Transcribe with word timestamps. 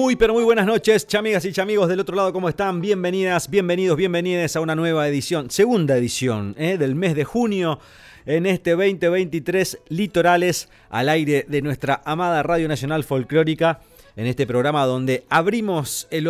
Muy, 0.00 0.14
pero 0.14 0.32
muy 0.32 0.44
buenas 0.44 0.64
noches, 0.64 1.08
chamigas 1.08 1.44
y 1.44 1.52
chamigos 1.52 1.88
del 1.88 1.98
otro 1.98 2.14
lado, 2.14 2.32
¿cómo 2.32 2.48
están? 2.48 2.80
Bienvenidas, 2.80 3.50
bienvenidos, 3.50 3.96
bienvenidas 3.96 4.54
a 4.54 4.60
una 4.60 4.76
nueva 4.76 5.08
edición, 5.08 5.50
segunda 5.50 5.96
edición 5.96 6.54
¿eh? 6.56 6.78
del 6.78 6.94
mes 6.94 7.16
de 7.16 7.24
junio 7.24 7.80
en 8.24 8.46
este 8.46 8.76
2023 8.76 9.80
Litorales 9.88 10.68
al 10.88 11.08
aire 11.08 11.46
de 11.48 11.62
nuestra 11.62 12.00
amada 12.04 12.44
Radio 12.44 12.68
Nacional 12.68 13.02
Folclórica 13.02 13.80
en 14.14 14.26
este 14.26 14.46
programa 14.46 14.86
donde 14.86 15.24
abrimos 15.30 16.06
el 16.12 16.26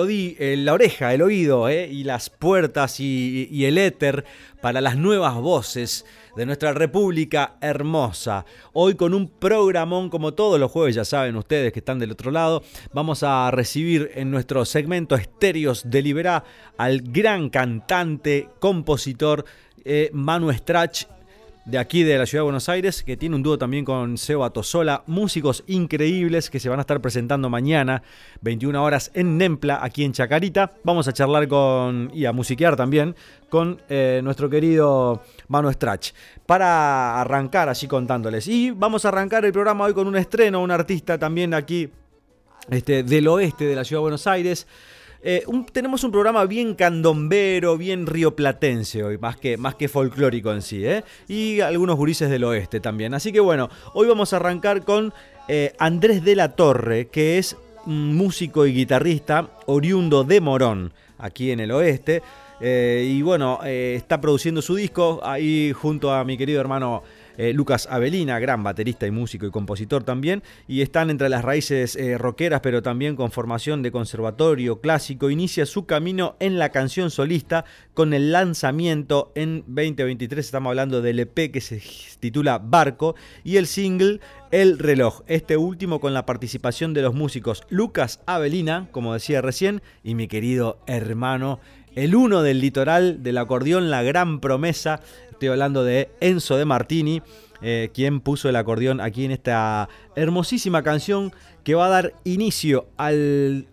la 0.64 0.72
oreja, 0.72 1.12
el 1.12 1.20
oído 1.20 1.68
¿eh? 1.68 1.88
y 1.92 2.04
las 2.04 2.30
puertas 2.30 3.00
y, 3.00 3.48
y, 3.50 3.66
el 3.66 3.76
éter 3.76 4.24
para 4.62 4.80
las 4.80 4.96
nuevas 4.96 5.34
voces 5.34 6.06
de 6.38 6.46
nuestra 6.46 6.72
República 6.72 7.56
hermosa. 7.60 8.46
Hoy 8.72 8.94
con 8.94 9.12
un 9.12 9.26
programón 9.26 10.08
como 10.08 10.34
todos 10.34 10.60
los 10.60 10.70
jueves, 10.70 10.94
ya 10.94 11.04
saben 11.04 11.34
ustedes 11.34 11.72
que 11.72 11.80
están 11.80 11.98
del 11.98 12.12
otro 12.12 12.30
lado, 12.30 12.62
vamos 12.92 13.24
a 13.24 13.50
recibir 13.50 14.12
en 14.14 14.30
nuestro 14.30 14.64
segmento 14.64 15.16
Estéreos 15.16 15.90
de 15.90 16.00
Liberá 16.00 16.44
al 16.76 17.00
gran 17.00 17.50
cantante, 17.50 18.50
compositor 18.60 19.46
eh, 19.84 20.10
Manu 20.12 20.52
Strach 20.52 21.06
de 21.68 21.76
aquí 21.76 22.02
de 22.02 22.16
la 22.16 22.24
ciudad 22.24 22.42
de 22.42 22.44
Buenos 22.44 22.68
Aires, 22.70 23.02
que 23.02 23.18
tiene 23.18 23.36
un 23.36 23.42
dúo 23.42 23.58
también 23.58 23.84
con 23.84 24.16
Seba 24.16 24.48
Tosola, 24.48 25.02
músicos 25.06 25.64
increíbles 25.66 26.48
que 26.48 26.60
se 26.60 26.70
van 26.70 26.78
a 26.78 26.82
estar 26.82 26.98
presentando 27.02 27.50
mañana, 27.50 28.02
21 28.40 28.82
horas 28.82 29.10
en 29.12 29.36
Nempla, 29.36 29.80
aquí 29.82 30.04
en 30.04 30.12
Chacarita. 30.12 30.72
Vamos 30.82 31.08
a 31.08 31.12
charlar 31.12 31.46
con, 31.46 32.10
y 32.14 32.24
a 32.24 32.32
musiquear 32.32 32.74
también, 32.74 33.14
con 33.50 33.82
eh, 33.90 34.22
nuestro 34.24 34.48
querido 34.48 35.22
Manu 35.48 35.72
Strach, 35.72 36.12
para 36.46 37.20
arrancar 37.20 37.68
así 37.68 37.88
contándoles. 37.88 38.46
Y 38.48 38.70
vamos 38.70 39.04
a 39.04 39.08
arrancar 39.08 39.44
el 39.44 39.52
programa 39.52 39.84
hoy 39.84 39.94
con 39.94 40.06
un 40.06 40.16
estreno, 40.16 40.62
un 40.62 40.70
artista 40.70 41.18
también 41.18 41.54
aquí 41.54 41.90
este, 42.70 43.02
del 43.02 43.28
oeste 43.28 43.64
de 43.64 43.74
la 43.74 43.84
ciudad 43.84 43.98
de 43.98 44.02
Buenos 44.02 44.26
Aires. 44.26 44.66
Eh, 45.20 45.44
tenemos 45.72 46.04
un 46.04 46.12
programa 46.12 46.44
bien 46.44 46.74
candombero, 46.74 47.76
bien 47.76 48.06
rioplatense 48.06 49.02
hoy, 49.02 49.18
más 49.18 49.36
que, 49.36 49.56
más 49.56 49.74
que 49.74 49.88
folclórico 49.88 50.52
en 50.52 50.62
sí, 50.62 50.86
¿eh? 50.86 51.02
Y 51.26 51.60
algunos 51.60 51.96
gurises 51.96 52.30
del 52.30 52.44
oeste 52.44 52.78
también. 52.78 53.14
Así 53.14 53.32
que 53.32 53.40
bueno, 53.40 53.68
hoy 53.94 54.06
vamos 54.06 54.32
a 54.32 54.36
arrancar 54.36 54.84
con 54.84 55.12
eh, 55.48 55.74
Andrés 55.78 56.22
de 56.24 56.36
la 56.36 56.54
Torre, 56.54 57.08
que 57.08 57.38
es 57.38 57.56
músico 57.84 58.66
y 58.66 58.72
guitarrista 58.72 59.48
oriundo 59.66 60.22
de 60.22 60.40
Morón, 60.40 60.92
aquí 61.18 61.50
en 61.50 61.60
el 61.60 61.72
oeste. 61.72 62.22
Y 62.60 63.22
bueno, 63.22 63.60
está 63.64 64.20
produciendo 64.20 64.62
su 64.62 64.74
disco 64.74 65.20
ahí 65.22 65.72
junto 65.72 66.12
a 66.12 66.24
mi 66.24 66.36
querido 66.36 66.60
hermano 66.60 67.02
eh, 67.38 67.52
Lucas 67.52 67.86
Avelina, 67.88 68.40
gran 68.40 68.64
baterista 68.64 69.06
y 69.06 69.12
músico 69.12 69.46
y 69.46 69.52
compositor 69.52 70.02
también, 70.02 70.42
y 70.66 70.82
están 70.82 71.08
entre 71.08 71.28
las 71.28 71.44
raíces 71.44 71.94
eh, 71.94 72.18
rockeras, 72.18 72.60
pero 72.62 72.82
también 72.82 73.14
con 73.14 73.30
formación 73.30 73.80
de 73.80 73.92
conservatorio 73.92 74.80
clásico. 74.80 75.30
Inicia 75.30 75.64
su 75.64 75.86
camino 75.86 76.34
en 76.40 76.58
la 76.58 76.70
canción 76.70 77.12
solista 77.12 77.64
con 77.94 78.12
el 78.12 78.32
lanzamiento 78.32 79.30
en 79.36 79.60
2023, 79.68 80.44
estamos 80.44 80.70
hablando 80.70 81.00
del 81.00 81.20
EP 81.20 81.52
que 81.52 81.60
se 81.60 81.80
titula 82.18 82.58
Barco, 82.58 83.14
y 83.44 83.56
el 83.56 83.68
single 83.68 84.18
El 84.50 84.80
reloj, 84.80 85.22
este 85.28 85.56
último 85.56 86.00
con 86.00 86.14
la 86.14 86.26
participación 86.26 86.92
de 86.92 87.02
los 87.02 87.14
músicos 87.14 87.62
Lucas 87.68 88.20
Avelina, 88.26 88.88
como 88.90 89.14
decía 89.14 89.42
recién, 89.42 89.80
y 90.02 90.16
mi 90.16 90.26
querido 90.26 90.80
hermano 90.88 91.60
el 91.98 92.14
uno 92.14 92.42
del 92.42 92.60
litoral 92.60 93.22
del 93.22 93.38
acordeón, 93.38 93.90
la 93.90 94.02
gran 94.02 94.40
promesa, 94.40 95.00
Estoy 95.32 95.50
hablando 95.50 95.84
de 95.84 96.10
Enzo 96.20 96.56
de 96.56 96.64
Martini, 96.64 97.22
eh, 97.62 97.90
quien 97.94 98.18
puso 98.18 98.48
el 98.48 98.56
acordeón 98.56 99.00
aquí 99.00 99.24
en 99.24 99.30
esta 99.30 99.88
hermosísima 100.16 100.82
canción 100.82 101.32
que 101.62 101.76
va 101.76 101.86
a 101.86 101.90
dar 101.90 102.14
inicio 102.24 102.88
al, 102.96 103.68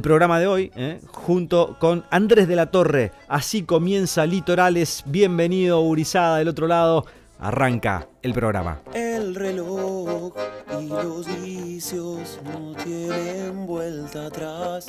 programa 0.00 0.38
de 0.38 0.46
hoy, 0.46 0.70
eh, 0.76 1.00
junto 1.08 1.76
con 1.80 2.04
Andrés 2.10 2.46
de 2.46 2.54
la 2.54 2.70
Torre. 2.70 3.10
Así 3.26 3.64
comienza 3.64 4.26
Litorales. 4.26 5.02
Bienvenido, 5.06 5.80
Urizada, 5.80 6.38
del 6.38 6.46
otro 6.46 6.68
lado. 6.68 7.04
Arranca 7.40 8.06
el 8.22 8.32
programa. 8.32 8.80
El 8.94 9.34
reloj 9.34 10.32
y 10.80 10.86
los 10.86 11.26
vicios 11.42 12.38
no 12.44 12.74
tienen 12.74 13.66
vuelta 13.66 14.26
atrás 14.26 14.86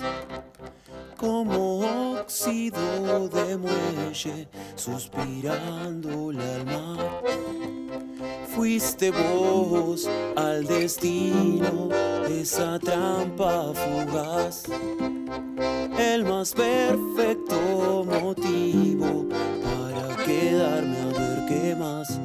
como 1.18 2.20
óxido 2.20 3.28
de 3.30 3.58
muelle 3.58 4.48
suspirando 4.76 6.30
al 6.30 6.66
mar. 6.66 7.24
Fuiste 8.56 9.10
vos 9.10 10.08
al 10.36 10.66
destino, 10.66 11.90
esa 12.30 12.78
trampa 12.78 13.74
fugaz, 13.74 14.66
el 15.98 16.24
más 16.24 16.54
perfecto 16.54 18.06
motivo 18.06 19.28
para 19.30 20.24
quedarme 20.24 20.98
a 21.02 21.06
ver 21.06 21.46
qué 21.48 21.76
más. 21.76 22.20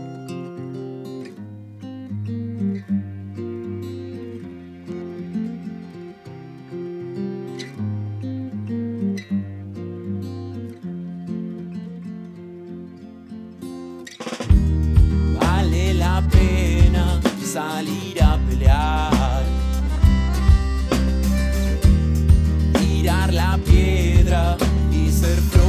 Salir 17.48 18.22
a 18.22 18.38
pelear. 18.46 19.44
Tirar 22.78 23.32
la 23.32 23.58
piedra 23.64 24.56
y 24.92 25.10
ser 25.10 25.38
flor 25.50 25.67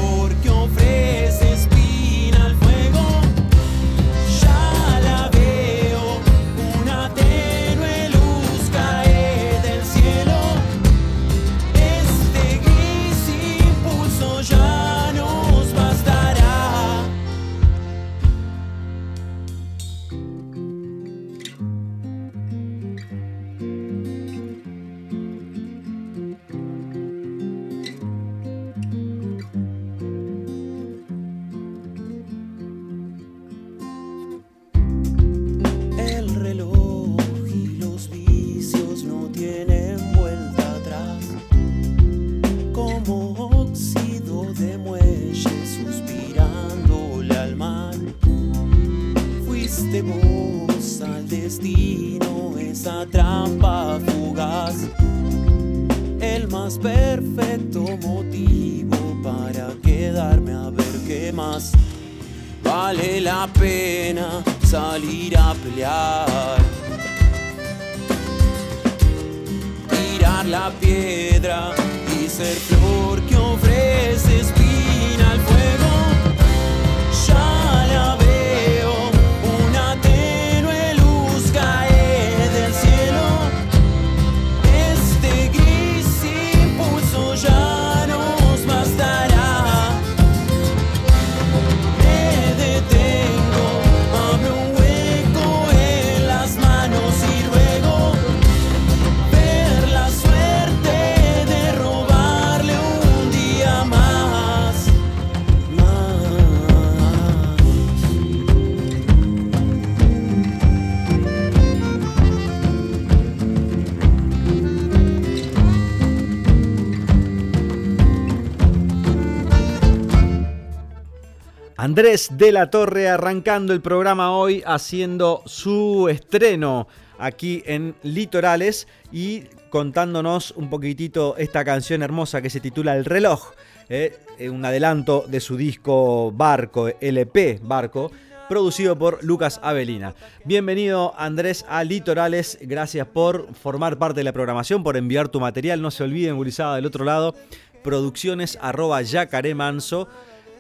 Andrés 121.90 122.30
de 122.34 122.52
la 122.52 122.70
Torre 122.70 123.10
arrancando 123.10 123.74
el 123.74 123.82
programa 123.82 124.38
hoy 124.38 124.62
haciendo 124.64 125.42
su 125.48 126.08
estreno 126.08 126.88
aquí 127.18 127.64
en 127.66 127.96
Litorales 128.04 128.88
y 129.12 129.46
contándonos 129.72 130.52
un 130.52 130.70
poquitito 130.70 131.36
esta 131.38 131.66
canción 131.66 132.04
hermosa 132.04 132.44
que 132.44 132.52
se 132.52 132.60
titula 132.60 132.96
El 132.96 133.06
reloj, 133.06 133.54
eh, 133.90 134.20
un 134.52 134.64
adelanto 134.64 135.26
de 135.28 135.40
su 135.40 135.58
disco 135.58 136.32
Barco, 136.32 136.90
LP 137.02 137.60
Barco, 137.64 138.12
producido 138.48 138.96
por 138.96 139.24
Lucas 139.24 139.60
Avelina. 139.64 140.14
Bienvenido 140.46 141.16
Andrés 141.18 141.66
a 141.68 141.84
Litorales, 141.84 142.60
gracias 142.62 143.08
por 143.08 143.52
formar 143.56 143.98
parte 143.98 144.20
de 144.20 144.26
la 144.26 144.34
programación, 144.34 144.84
por 144.84 144.96
enviar 144.96 145.30
tu 145.30 145.40
material, 145.40 145.82
no 145.82 145.90
se 145.90 146.04
olviden, 146.04 146.36
gurizada 146.36 146.76
del 146.76 146.86
otro 146.86 147.04
lado, 147.04 147.34
producciones 147.82 148.60
arroba 148.62 149.02
yacaremanso 149.02 150.08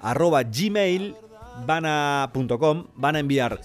arroba 0.01 0.43
gmail 0.43 1.15
van 1.65 1.85
a, 1.85 2.31
van 2.95 3.15
a 3.15 3.19
enviar 3.19 3.59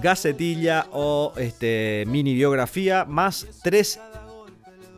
gacetilla 0.00 0.86
o 0.92 1.32
este, 1.36 2.04
mini 2.06 2.34
biografía 2.34 3.04
más 3.04 3.46
tres 3.62 4.00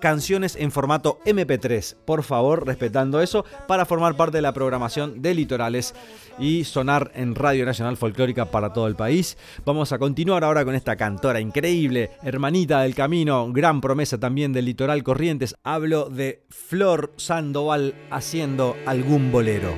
canciones 0.01 0.57
en 0.57 0.71
formato 0.71 1.19
MP3. 1.25 1.97
Por 2.05 2.23
favor, 2.23 2.67
respetando 2.67 3.21
eso, 3.21 3.45
para 3.67 3.87
formar 3.87 4.17
parte 4.17 4.39
de 4.39 4.43
la 4.43 4.53
programación 4.53 5.23
de 5.23 5.35
Litorales 5.35 5.95
y 6.39 6.65
sonar 6.65 7.11
en 7.15 7.35
Radio 7.35 7.65
Nacional 7.65 7.97
Folclórica 7.97 8.51
para 8.51 8.73
todo 8.73 8.87
el 8.87 8.97
país. 8.97 9.37
Vamos 9.65 9.93
a 9.93 9.99
continuar 9.99 10.45
ahora 10.45 10.65
con 10.65 10.75
esta 10.75 10.97
cantora 10.97 11.41
increíble, 11.41 12.11
hermanita 12.23 12.83
del 12.83 12.95
camino, 12.95 13.51
gran 13.53 13.81
promesa 13.81 14.19
también 14.19 14.53
del 14.53 14.67
Litoral 14.67 15.03
Corrientes. 15.03 15.57
Hablo 15.65 16.09
de 16.09 16.45
Flor 16.51 17.13
Sandoval 17.17 17.95
haciendo 18.11 18.77
algún 18.87 19.33
bolero. 19.33 19.75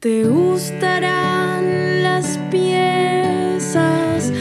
Te 0.00 0.22
gustarán 0.22 2.04
las 2.04 2.38
piezas 2.52 4.32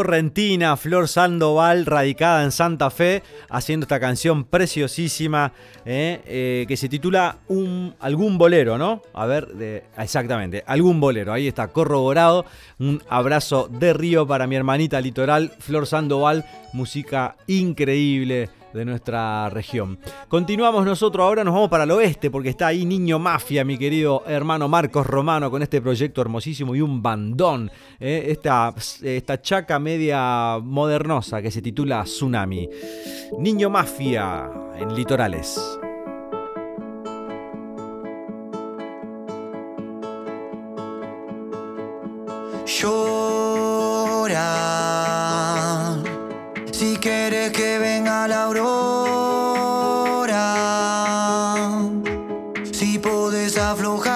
Correntina, 0.00 0.78
Flor 0.78 1.08
Sandoval, 1.08 1.84
radicada 1.84 2.42
en 2.42 2.52
Santa 2.52 2.88
Fe, 2.88 3.22
haciendo 3.50 3.84
esta 3.84 4.00
canción 4.00 4.44
preciosísima 4.44 5.52
eh, 5.84 6.22
eh, 6.24 6.64
que 6.66 6.78
se 6.78 6.88
titula 6.88 7.36
un, 7.48 7.94
Algún 8.00 8.38
bolero, 8.38 8.78
¿no? 8.78 9.02
A 9.12 9.26
ver, 9.26 9.84
exactamente, 9.98 10.64
algún 10.66 11.00
bolero, 11.00 11.34
ahí 11.34 11.46
está 11.46 11.68
corroborado. 11.68 12.46
Un 12.78 13.02
abrazo 13.10 13.68
de 13.70 13.92
río 13.92 14.26
para 14.26 14.46
mi 14.46 14.56
hermanita 14.56 15.02
litoral, 15.02 15.52
Flor 15.58 15.86
Sandoval, 15.86 16.46
música 16.72 17.36
increíble 17.46 18.48
de 18.72 18.84
nuestra 18.84 19.50
región. 19.50 19.98
Continuamos 20.28 20.84
nosotros 20.84 21.24
ahora, 21.24 21.44
nos 21.44 21.54
vamos 21.54 21.68
para 21.68 21.84
el 21.84 21.90
oeste 21.90 22.30
porque 22.30 22.50
está 22.50 22.68
ahí 22.68 22.84
Niño 22.84 23.18
Mafia, 23.18 23.64
mi 23.64 23.78
querido 23.78 24.22
hermano 24.26 24.68
Marcos 24.68 25.06
Romano, 25.06 25.50
con 25.50 25.62
este 25.62 25.80
proyecto 25.80 26.20
hermosísimo 26.20 26.74
y 26.74 26.80
un 26.80 27.02
bandón. 27.02 27.70
eh, 27.98 28.26
esta, 28.28 28.74
esta 29.02 29.40
chaca 29.40 29.78
media 29.78 30.58
modernosa 30.62 31.42
que 31.42 31.50
se 31.50 31.62
titula 31.62 32.04
Tsunami. 32.04 32.68
Niño 33.38 33.70
Mafia 33.70 34.50
en 34.78 34.94
litorales. 34.94 35.60
Llora 42.66 44.50
si 46.72 46.96
quieres 46.96 47.52
que 47.52 47.78
venga 47.78 47.99
aflojar. 53.70 54.09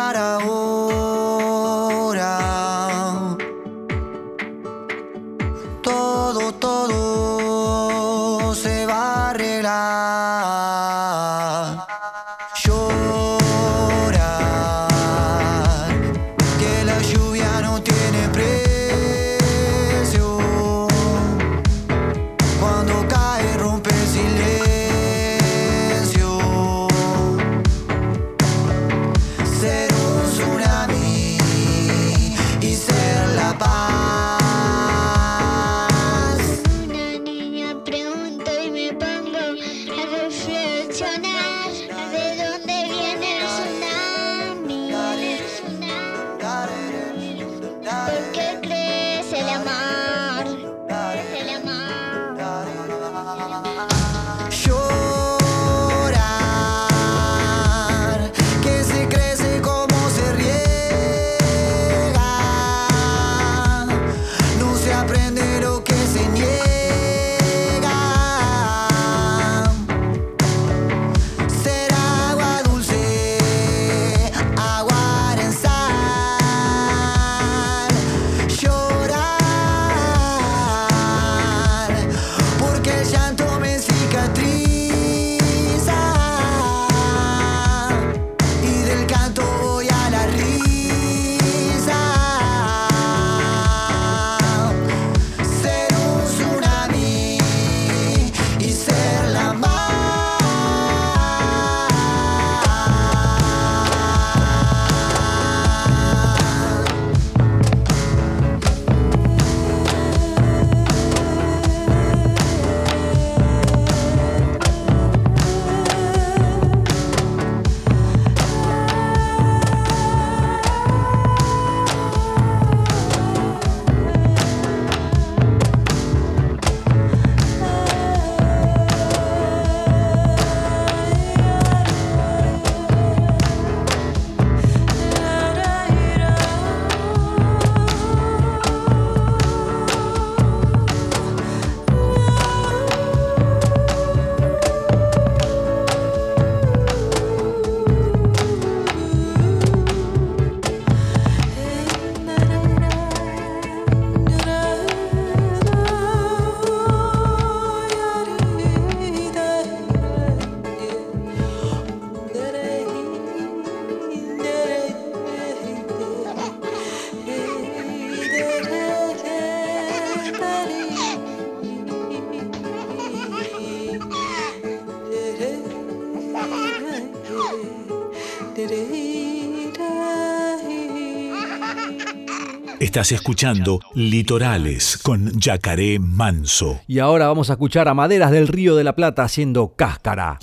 Estás 182.95 183.11
escuchando 183.11 183.81
Litorales 183.97 184.99
con 185.03 185.29
Yacaré 185.41 185.99
Manso. 185.99 186.81
Y 186.87 187.01
ahora 187.01 187.27
vamos 187.27 187.51
a 187.51 187.55
escuchar 187.55 187.89
a 187.89 187.95
Maderas 187.95 188.31
del 188.31 188.47
Río 188.47 188.77
de 188.77 188.85
la 188.85 188.95
Plata 188.95 189.25
haciendo 189.25 189.75
cáscara. 189.75 190.39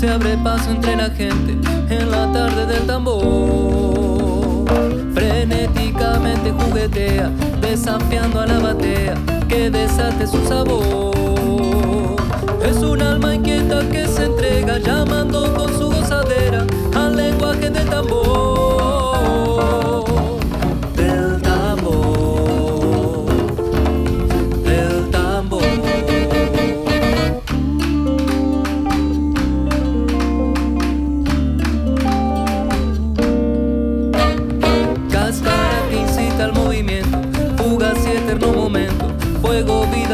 Se 0.00 0.08
abre 0.08 0.34
paso 0.38 0.70
entre 0.70 0.96
la 0.96 1.10
gente 1.10 1.58
en 1.90 2.10
la 2.10 2.32
tarde 2.32 2.64
del 2.64 2.86
tambor. 2.86 4.64
Frenéticamente 5.12 6.52
juguetea, 6.52 7.30
desafiando 7.60 8.40
a 8.40 8.46
la 8.46 8.60
batea 8.60 9.14
que 9.46 9.68
desate 9.68 10.26
su 10.26 10.42
sabor. 10.46 12.16
Es 12.64 12.78
un 12.78 13.02
alma 13.02 13.34
inquieta 13.34 13.86
que 13.90 14.08
se 14.08 14.24
entrega, 14.24 14.78
llamando 14.78 15.52
con 15.52 15.68
su 15.78 15.90
gozadera 15.90 16.64
al 16.94 17.14
lenguaje 17.14 17.68
del 17.68 17.86
tambor. 17.90 19.89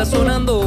Sonando. 0.07 0.61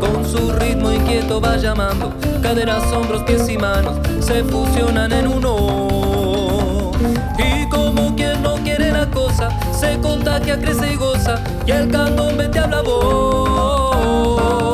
Con 0.00 0.24
su 0.24 0.52
ritmo 0.52 0.92
inquieto 0.92 1.40
va 1.40 1.56
llamando, 1.56 2.12
caderas, 2.42 2.84
hombros, 2.92 3.22
pies 3.24 3.48
y 3.48 3.56
manos 3.56 3.96
se 4.20 4.44
fusionan 4.44 5.12
en 5.12 5.28
uno. 5.28 6.92
Y 7.38 7.68
como 7.68 8.14
quien 8.16 8.42
no 8.42 8.54
quiere 8.56 8.90
la 8.90 9.10
cosa, 9.10 9.48
se 9.72 9.98
contagia, 10.00 10.58
crece 10.58 10.92
y 10.92 10.96
goza, 10.96 11.42
y 11.66 11.72
el 11.72 11.90
candombe 11.90 12.48
te 12.48 12.58
habla 12.58 12.82
voz. 12.82 14.73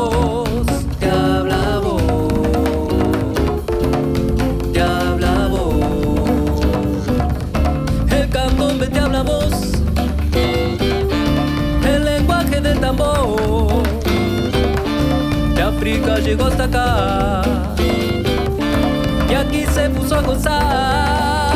Llegó 16.30 16.44
hasta 16.44 16.64
acá 16.64 17.42
y 19.28 19.34
aquí 19.34 19.66
se 19.66 19.90
puso 19.90 20.14
a 20.14 20.22
gozar. 20.22 21.49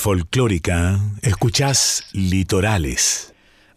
Folclórica, 0.00 0.98
escuchás 1.20 2.06
Litorales. 2.14 3.34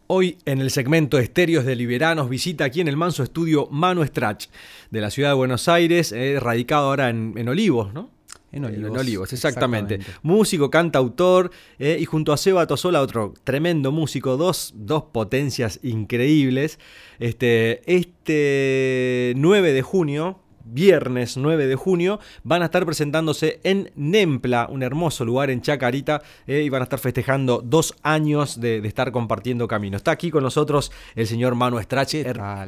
Hoy 0.08 0.38
en 0.46 0.62
el 0.62 0.72
segmento 0.72 1.20
Estéreos 1.20 1.66
de 1.66 1.76
Liberanos 1.76 2.30
visita 2.30 2.64
aquí 2.64 2.80
en 2.80 2.88
el 2.88 2.96
Manso 2.96 3.24
Estudio 3.24 3.68
Manu 3.70 4.06
Strach 4.06 4.46
de 4.90 5.02
la 5.02 5.12
ciudad 5.12 5.32
de 5.32 5.36
Buenos 5.36 5.68
Aires, 5.68 6.14
eh, 6.14 6.40
radicado 6.40 6.88
ahora 6.88 7.10
en, 7.10 7.34
en 7.36 7.50
Olivos, 7.50 7.94
¿no? 7.94 8.10
En 8.54 8.64
Olivos, 8.64 8.98
Olivos, 8.98 9.34
exactamente. 9.34 9.96
exactamente. 9.96 10.26
Músico, 10.26 10.72
cantautor, 10.72 11.52
eh, 11.78 11.98
y 12.00 12.06
junto 12.06 12.32
a 12.32 12.38
Seba 12.38 12.68
Tosola, 12.68 13.02
otro 13.02 13.34
tremendo 13.44 13.92
músico, 13.92 14.38
dos, 14.38 14.72
dos 14.78 15.04
potencias 15.12 15.82
increíbles. 15.84 16.80
Este, 17.20 17.82
este 17.94 19.34
9 19.36 19.74
de 19.74 19.82
junio 19.82 20.40
viernes 20.66 21.38
9 21.38 21.68
de 21.68 21.76
junio, 21.76 22.20
van 22.44 22.62
a 22.62 22.66
estar 22.66 22.86
presentándose 22.86 23.60
en 23.64 23.92
Nempla, 23.96 24.68
un 24.70 24.84
hermoso 24.84 25.26
lugar 25.26 25.50
en 25.50 25.62
Chacarita, 25.62 26.22
eh, 26.48 26.62
y 26.64 26.70
van 26.70 26.82
a 26.82 26.84
estar 26.84 27.00
festejando 27.00 27.62
dos 27.64 27.96
años 28.04 28.60
de, 28.60 28.82
de 28.82 28.88
estar 28.88 29.12
compartiendo 29.12 29.68
camino. 29.68 29.98
Está 29.98 30.12
aquí 30.12 30.32
con 30.32 30.44
nosotros 30.44 30.92
el 31.16 31.28
señor 31.28 31.56
Manu 31.56 31.80
Strach. 31.82 32.14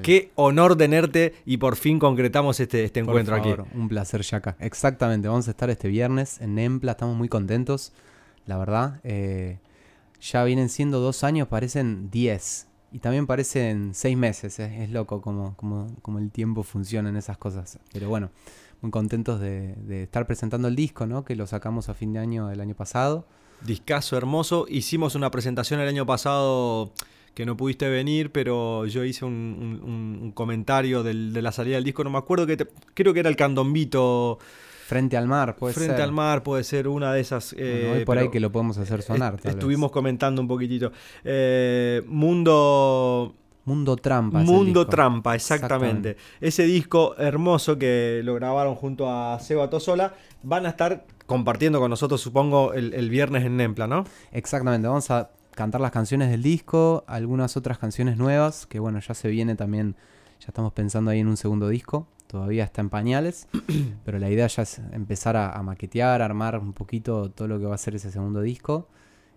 ¿Qué 0.02 0.32
honor 0.36 0.76
tenerte 0.78 1.34
y 1.46 1.58
por 1.58 1.76
fin 1.76 2.00
concretamos 2.00 2.60
este, 2.60 2.84
este 2.84 3.04
Por 3.04 3.12
encuentro 3.12 3.38
favor, 3.38 3.62
aquí. 3.62 3.78
Un 3.78 3.88
placer, 3.90 4.22
Yaka. 4.22 4.56
Exactamente, 4.60 5.28
vamos 5.28 5.48
a 5.48 5.52
estar 5.52 5.70
este 5.70 5.88
viernes 5.88 6.42
en 6.42 6.56
Nempla, 6.56 6.94
estamos 6.94 7.16
muy 7.16 7.30
contentos, 7.30 7.94
la 8.46 8.58
verdad. 8.58 9.00
eh, 9.04 9.60
ya 10.22 10.44
vienen 10.44 10.70
siendo 10.70 11.00
dos 11.00 11.24
años, 11.24 11.48
parecen 11.48 12.10
diez. 12.10 12.68
Y 12.96 13.00
también 13.00 13.28
parecen 13.28 13.94
seis 13.94 14.16
meses, 14.16 14.58
es 14.58 14.90
loco 14.90 15.20
como, 15.22 15.58
como, 15.58 15.94
como 16.02 16.18
el 16.18 16.32
tiempo 16.32 16.64
funciona 16.64 17.10
en 17.10 17.18
esas 17.18 17.38
cosas. 17.38 17.78
Pero 17.92 18.08
bueno, 18.08 18.30
muy 18.80 18.90
contentos 18.90 19.42
de, 19.42 19.76
estar 20.04 20.26
presentando 20.26 20.70
el 20.70 20.78
disco, 20.78 21.06
¿no? 21.06 21.26
Que 21.26 21.36
lo 21.36 21.46
sacamos 21.46 21.90
a 21.90 21.94
fin 21.94 22.14
de 22.14 22.20
año 22.20 22.48
del 22.48 22.62
año 22.62 22.74
pasado. 22.74 23.28
Discazo 23.66 24.16
hermoso. 24.16 24.66
Hicimos 24.70 25.14
una 25.14 25.30
presentación 25.30 25.82
el 25.82 25.90
año 25.90 26.06
pasado 26.06 26.94
que 27.34 27.46
no 27.46 27.58
pudiste 27.58 27.90
venir, 27.90 28.32
pero 28.32 28.86
yo 28.86 29.04
hice 29.04 29.26
un, 29.26 30.32
comentario 30.34 31.04
de 31.04 31.42
la 31.42 31.52
salida 31.52 31.76
del 31.76 31.84
disco. 31.84 32.06
No 32.06 32.12
me 32.12 32.18
acuerdo 32.18 32.48
que 32.48 32.56
te- 32.56 32.68
creo 32.94 33.14
que 33.14 33.20
era 33.20 33.28
el 33.28 33.36
candombito 33.36 34.40
Frente 34.86 35.18
al 35.18 35.28
mar, 35.28 35.56
puede 35.56 35.74
frente 35.74 35.96
ser. 35.96 36.04
al 36.04 36.12
mar, 36.12 36.44
puede 36.44 36.64
ser 36.64 36.88
una 36.88 37.12
de 37.12 37.20
esas. 37.22 37.54
Bueno, 37.54 37.68
eh, 37.70 37.94
hoy 37.98 38.06
por 38.06 38.20
ahí 38.20 38.30
que 38.30 38.40
lo 38.40 38.52
podemos 38.52 38.78
hacer 38.78 39.02
sonar. 39.02 39.34
est- 39.34 39.44
tal 39.44 39.50
vez. 39.54 39.56
estuvimos 39.58 39.92
comentando 39.92 40.42
un 40.44 40.48
poquitito. 40.48 40.92
Eh, 41.24 42.04
Mundo 42.06 43.34
Mundo 43.66 43.96
Trampa. 43.98 44.40
Mundo. 44.40 44.86
Trampa, 44.86 45.34
exactamente. 45.34 46.18
Ese 46.40 46.64
disco 46.64 47.16
hermoso 47.18 47.80
que 47.80 48.22
lo 48.24 48.36
grabaron 48.36 48.76
junto 48.76 49.10
a 49.12 49.40
Seba 49.40 49.70
Tosola, 49.72 50.14
van 50.44 50.68
a 50.68 50.70
estar 50.70 51.04
compartiendo 51.26 51.80
con 51.80 51.90
nosotros, 51.90 52.22
supongo, 52.22 52.74
el, 52.74 52.94
el 52.94 53.10
viernes 53.10 53.44
en 53.44 53.58
Nempla, 53.58 53.88
¿no? 53.88 54.04
Exactamente, 54.32 54.88
vamos 54.88 55.10
a 55.10 55.32
cantar 55.56 55.82
las 55.82 55.90
canciones 55.90 56.30
del 56.30 56.44
disco, 56.44 57.04
algunas 57.08 57.58
otras 57.58 57.80
canciones 57.80 58.18
nuevas, 58.18 58.68
que 58.68 58.78
bueno, 58.80 59.00
ya 59.00 59.16
se 59.16 59.30
viene 59.30 59.56
también, 59.56 59.96
ya 60.40 60.48
estamos 60.50 60.72
pensando 60.74 61.10
ahí 61.10 61.22
en 61.22 61.28
un 61.28 61.38
segundo 61.38 61.68
disco, 61.70 62.08
todavía 62.36 62.66
está 62.66 62.82
en 62.82 62.90
pañales, 62.90 63.48
pero 64.04 64.20
la 64.20 64.30
idea 64.30 64.46
ya 64.48 64.64
es 64.64 64.80
empezar 64.92 65.38
a, 65.38 65.52
a 65.54 65.64
maquetear, 65.64 66.22
a 66.22 66.26
armar 66.26 66.60
un 66.60 66.74
poquito 66.74 67.32
todo 67.32 67.48
lo 67.48 67.58
que 67.60 67.66
va 67.66 67.76
a 67.76 67.78
ser 67.78 67.96
ese 67.96 68.12
segundo 68.12 68.42
disco, 68.42 68.90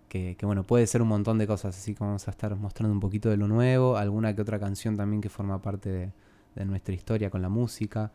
que, 0.09 0.35
que, 0.37 0.45
bueno, 0.47 0.65
puede 0.65 0.85
ser 0.89 1.01
un 1.01 1.09
montón 1.09 1.39
de 1.39 1.47
cosas, 1.47 1.77
así 1.79 1.95
que 1.95 2.03
vamos 2.03 2.27
a 2.27 2.33
estar 2.33 2.57
mostrando 2.57 2.93
un 2.93 2.99
poquito 2.99 3.29
de 3.31 3.37
lo 3.37 3.47
nuevo, 3.47 3.97
alguna 3.97 4.35
que 4.35 4.43
otra 4.43 4.59
canción 4.59 4.97
también 4.97 5.21
que 5.21 5.29
forma 5.29 5.63
parte 5.63 5.89
de, 5.91 6.11
de 6.57 6.65
nuestra 6.65 6.93
historia 6.93 7.31
con 7.31 7.41
la 7.41 7.49
música, 7.49 8.11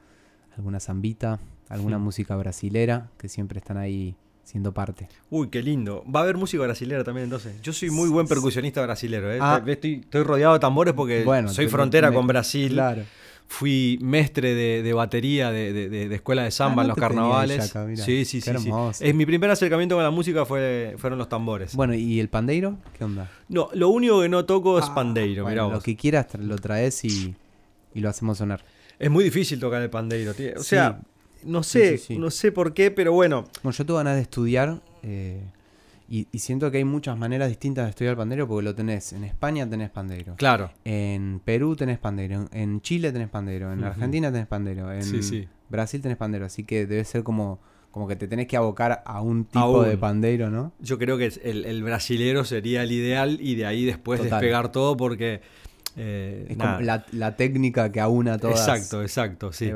alguna 0.58 0.80
zambita, 0.82 1.39
alguna 1.69 1.98
música 1.98 2.36
brasilera, 2.36 3.10
que 3.17 3.30
siempre 3.30 3.60
están 3.60 3.78
ahí 3.78 4.15
siendo 4.43 4.74
parte. 4.74 5.08
Uy, 5.30 5.48
qué 5.48 5.63
lindo. 5.63 6.04
Va 6.13 6.19
a 6.19 6.24
haber 6.24 6.36
música 6.36 6.62
brasilera 6.63 7.06
también 7.06 7.24
entonces. 7.26 7.62
Yo 7.62 7.72
soy 7.72 7.89
muy 7.89 8.10
buen 8.10 8.28
percusionista 8.28 8.82
brasilero. 8.82 9.32
¿eh? 9.32 9.38
Ah. 9.41 9.62
Estoy, 9.65 10.02
estoy 10.04 10.24
rodeado 10.24 10.54
de 10.56 10.60
tambores 10.60 10.93
porque 10.93 11.24
Bueno, 11.24 11.48
soy 11.48 11.65
te- 11.65 11.72
frontera 11.72 12.10
me- 12.10 12.15
con 12.17 12.28
Brasil. 12.28 12.74
Claro. 12.74 13.04
Fui 13.47 13.99
mestre 14.01 14.56
de, 14.56 14.82
de 14.82 14.93
batería 14.93 15.51
de, 15.51 15.73
de- 15.73 15.88
de- 15.89 16.10
de 16.10 16.15
escuela 16.15 16.43
de 16.43 16.49
samba 16.51 16.82
Ah, 16.82 16.86
en 16.86 16.88
no 16.88 16.95
los 16.95 16.97
carnavales. 16.97 17.75
mira. 17.88 18.03
sí, 18.03 18.25
sí, 18.25 18.41
sí. 18.41 18.51
Es 18.99 19.13
mi 19.13 19.25
primer 19.27 19.51
acercamiento 19.51 19.95
con 19.95 20.03
la 20.03 20.10
música 20.10 20.43
fue, 20.45 20.95
fueron 20.97 21.19
los 21.19 21.29
tambores. 21.29 21.75
Bueno, 21.75 21.93
¿y 21.93 22.19
el 22.19 22.29
pandeiro? 22.29 22.77
¿Qué 22.97 23.03
onda? 23.03 23.29
No, 23.49 23.69
lo 23.73 23.89
único 23.89 24.21
que 24.21 24.29
no 24.29 24.45
toco 24.45 24.79
es 24.79 24.86
Ah, 24.89 24.95
pandeiro, 24.95 25.43
bueno, 25.43 25.65
mirá 25.65 25.75
Lo 25.75 25.82
que 25.82 25.95
quieras 25.95 26.27
lo 26.39 26.56
traes 26.58 27.06
y, 27.06 27.36
y 27.93 27.99
lo 27.99 28.10
hacemos 28.10 28.39
sonar. 28.39 28.63
Es 28.97 29.12
muy 29.12 29.23
difícil 29.23 29.60
tocar 29.60 29.82
el 29.84 29.89
pandeiro. 29.91 30.34
tío. 30.34 30.53
O 30.56 30.60
Sí. 30.60 30.69
sea, 30.69 30.99
no 31.43 31.62
Sí, 31.62 31.69
sé, 31.79 31.97
sí, 31.99 32.03
sí. 32.08 32.17
no 32.17 32.32
sé 32.32 32.51
por 32.51 32.73
qué, 32.73 32.89
pero 32.89 33.12
bueno. 33.13 33.45
Bueno, 33.62 33.77
yo 33.77 33.86
tengo 33.86 33.97
ganas 33.97 34.15
de 34.15 34.21
estudiar 34.21 34.82
eh, 35.03 35.41
y, 36.15 36.28
y 36.32 36.39
siento 36.39 36.69
que 36.69 36.78
hay 36.78 36.84
muchas 36.84 37.17
maneras 37.17 37.49
distintas 37.49 37.86
de 37.86 37.89
estudiar 37.89 38.12
el 38.12 38.17
pandeiro 38.17 38.47
porque 38.47 38.63
lo 38.63 38.76
tenés. 38.76 39.13
En 39.13 39.23
España 39.23 39.67
tenés 39.67 39.89
pandeiro. 39.89 40.36
Claro. 40.36 40.71
En 40.86 41.41
Perú 41.43 41.76
tenés 41.76 41.97
pandeiro. 41.97 42.47
En 42.52 42.82
Chile 42.82 43.12
tenés 43.12 43.30
pandeiro. 43.30 43.73
En. 43.73 43.84
Argentina 43.84 44.32
tenés 44.32 44.45
pandeiro. 44.47 44.91
En 44.91 45.02
Sí, 45.04 45.23
sí. 45.23 45.47
Brasil 45.69 46.02
tenés 46.02 46.17
pandeiro. 46.17 46.45
Así 46.45 46.63
que 46.65 46.86
debe 46.86 47.04
ser 47.04 47.23
como, 47.23 47.60
como 47.89 48.08
que 48.08 48.15
te 48.15 48.28
tenés 48.28 48.47
que 48.47 48.56
abocar 48.58 49.02
a 49.06 49.21
un 49.21 49.45
tipo 49.45 49.82
de 49.84 49.97
pandeiro, 49.97 50.49
¿no? 50.52 50.71
Yo 50.80 50.99
creo 50.99 51.17
que 51.17 51.32
el, 51.43 51.65
el 51.65 51.82
brasilero 51.84 52.43
sería 52.43 52.84
el 52.84 52.91
ideal 52.91 53.39
y 53.41 53.56
de 53.56 53.65
ahí 53.65 53.84
después 53.86 54.21
Total. 54.21 54.39
despegar 54.39 54.71
todo 54.71 54.95
porque... 54.95 55.41
eh, 55.95 56.45
Es 56.49 56.58
como 56.58 56.80
la, 56.82 57.06
la 57.12 57.36
técnica 57.36 57.91
que 57.91 57.99
aúna 57.99 58.38
todas. 58.38 58.60
Exacto, 58.60 59.02
exacto, 59.02 59.52
sí. 59.52 59.71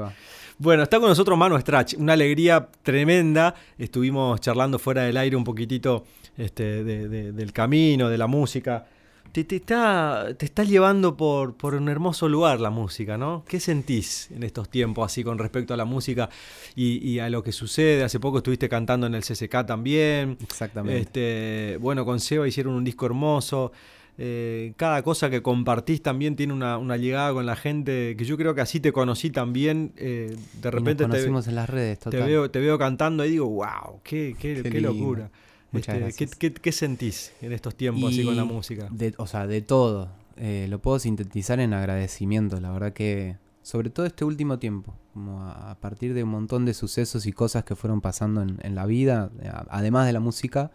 Bueno, 0.60 0.82
está 0.84 1.00
con 1.00 1.10
nosotros 1.10 1.38
Manu 1.38 1.58
Strach, 1.60 1.93
una 2.00 2.13
alegría 2.13 2.67
tremenda. 2.84 3.54
Estuvimos 3.78 4.41
charlando 4.41 4.80
fuera 4.80 5.04
del 5.04 5.15
aire 5.17 5.36
un 5.36 5.43
poquitito 5.43 6.06
este, 6.38 6.84
de- 6.84 7.08
de- 7.08 7.32
del 7.32 7.54
camino, 7.54 8.10
de 8.10 8.17
la 8.17 8.28
música. 8.28 8.86
Te, 9.32 9.43
te 9.43 9.58
está, 9.58 10.28
te 10.38 10.45
está 10.45 10.63
llevando 10.63 11.15
por, 11.17 11.58
por 11.58 11.76
un 11.76 11.89
hermoso 11.89 12.30
lugar 12.30 12.60
la 12.62 12.69
música, 12.69 13.17
¿no? 13.17 13.43
¿Qué 13.47 13.60
sentís 13.60 14.32
en 14.32 14.41
estos 14.43 14.69
tiempos 14.69 15.06
así 15.12 15.23
con 15.23 15.38
respecto 15.38 15.73
a 15.73 15.78
la 15.78 15.86
música 15.86 16.30
y, 16.76 17.06
y 17.08 17.19
a 17.19 17.30
lo 17.30 17.43
que 17.43 17.52
sucede? 17.52 18.04
Hace 18.04 18.19
poco 18.19 18.38
estuviste 18.38 18.69
cantando 18.69 19.06
en 19.06 19.13
el 19.15 19.23
CCK 19.23 19.65
también. 19.65 20.38
Exactamente. 20.41 21.02
Este, 21.02 21.78
bueno, 21.82 22.06
con 22.06 22.19
Seba 22.19 22.47
hicieron 22.47 22.73
un 22.73 22.84
disco 22.86 23.06
hermoso. 23.06 23.73
Eh, 24.17 24.73
cada 24.78 25.04
cosa 25.04 25.30
que 25.30 25.43
compartís 25.43 26.02
también 26.02 26.36
tiene 26.36 26.52
una, 26.54 26.80
una 26.80 26.97
llegada 26.97 27.34
con 27.34 27.45
la 27.45 27.56
gente, 27.56 28.15
que 28.17 28.26
yo 28.26 28.36
creo 28.38 28.56
que 28.56 28.62
así 28.62 28.80
te 28.80 28.91
conocí 28.91 29.30
también. 29.30 29.91
eh, 29.97 30.36
de 30.62 30.71
repente 30.71 31.04
nos 31.04 31.12
te, 31.12 31.17
conocimos 31.17 31.47
en 31.47 31.56
las 31.56 31.69
redes, 31.69 32.00
te 32.00 32.06
total. 32.06 32.26
veo, 32.28 32.50
te 32.50 32.60
veo 32.60 32.80
cantando 32.80 33.23
y 33.26 33.30
digo, 33.32 33.47
wow, 33.47 34.00
qué, 34.04 34.36
qué, 34.39 34.62
Qué 34.63 34.69
qué 34.71 34.82
lindo. 34.82 35.30
Muchas 35.71 35.95
Este, 35.95 35.99
gracias. 35.99 36.36
¿qué, 36.36 36.51
qué, 36.51 36.62
qué 36.62 36.71
sentís 36.71 37.32
en 37.41 37.51
estos 37.53 37.75
tiempos 37.75 38.12
así 38.12 38.23
con 38.23 38.36
la 38.36 38.43
Y 38.43 38.47
música? 38.47 38.88
de- 38.91 39.13
o 39.17 39.27
sea, 39.27 39.47
de 39.47 39.62
todo. 39.62 40.10
Eh, 40.38 40.67
lo 40.69 40.80
puedo 40.80 40.99
sintetizar 40.99 41.60
en 41.60 41.73
agradecimiento. 41.73 42.60
La 42.62 42.71
verdad 42.71 42.93
que, 42.93 43.36
sobre 43.63 43.89
todo 43.89 44.06
este 44.06 44.23
último 44.23 44.60
tiempo, 44.60 44.93
como 45.13 45.41
a, 45.43 45.71
a 45.71 45.75
partir 45.75 46.13
de 46.13 46.23
un 46.23 46.30
montón 46.30 46.63
de 46.65 46.73
sucesos 46.73 47.25
y 47.25 47.34
cosas 47.34 47.63
que 47.63 47.75
fueron 47.75 48.01
pasando 48.01 48.41
en, 48.43 48.60
en 48.63 48.75
la 48.75 48.86
vida, 48.86 49.32
a- 49.51 49.65
además 49.69 50.06
de 50.06 50.13
la 50.13 50.19
música, 50.19 50.71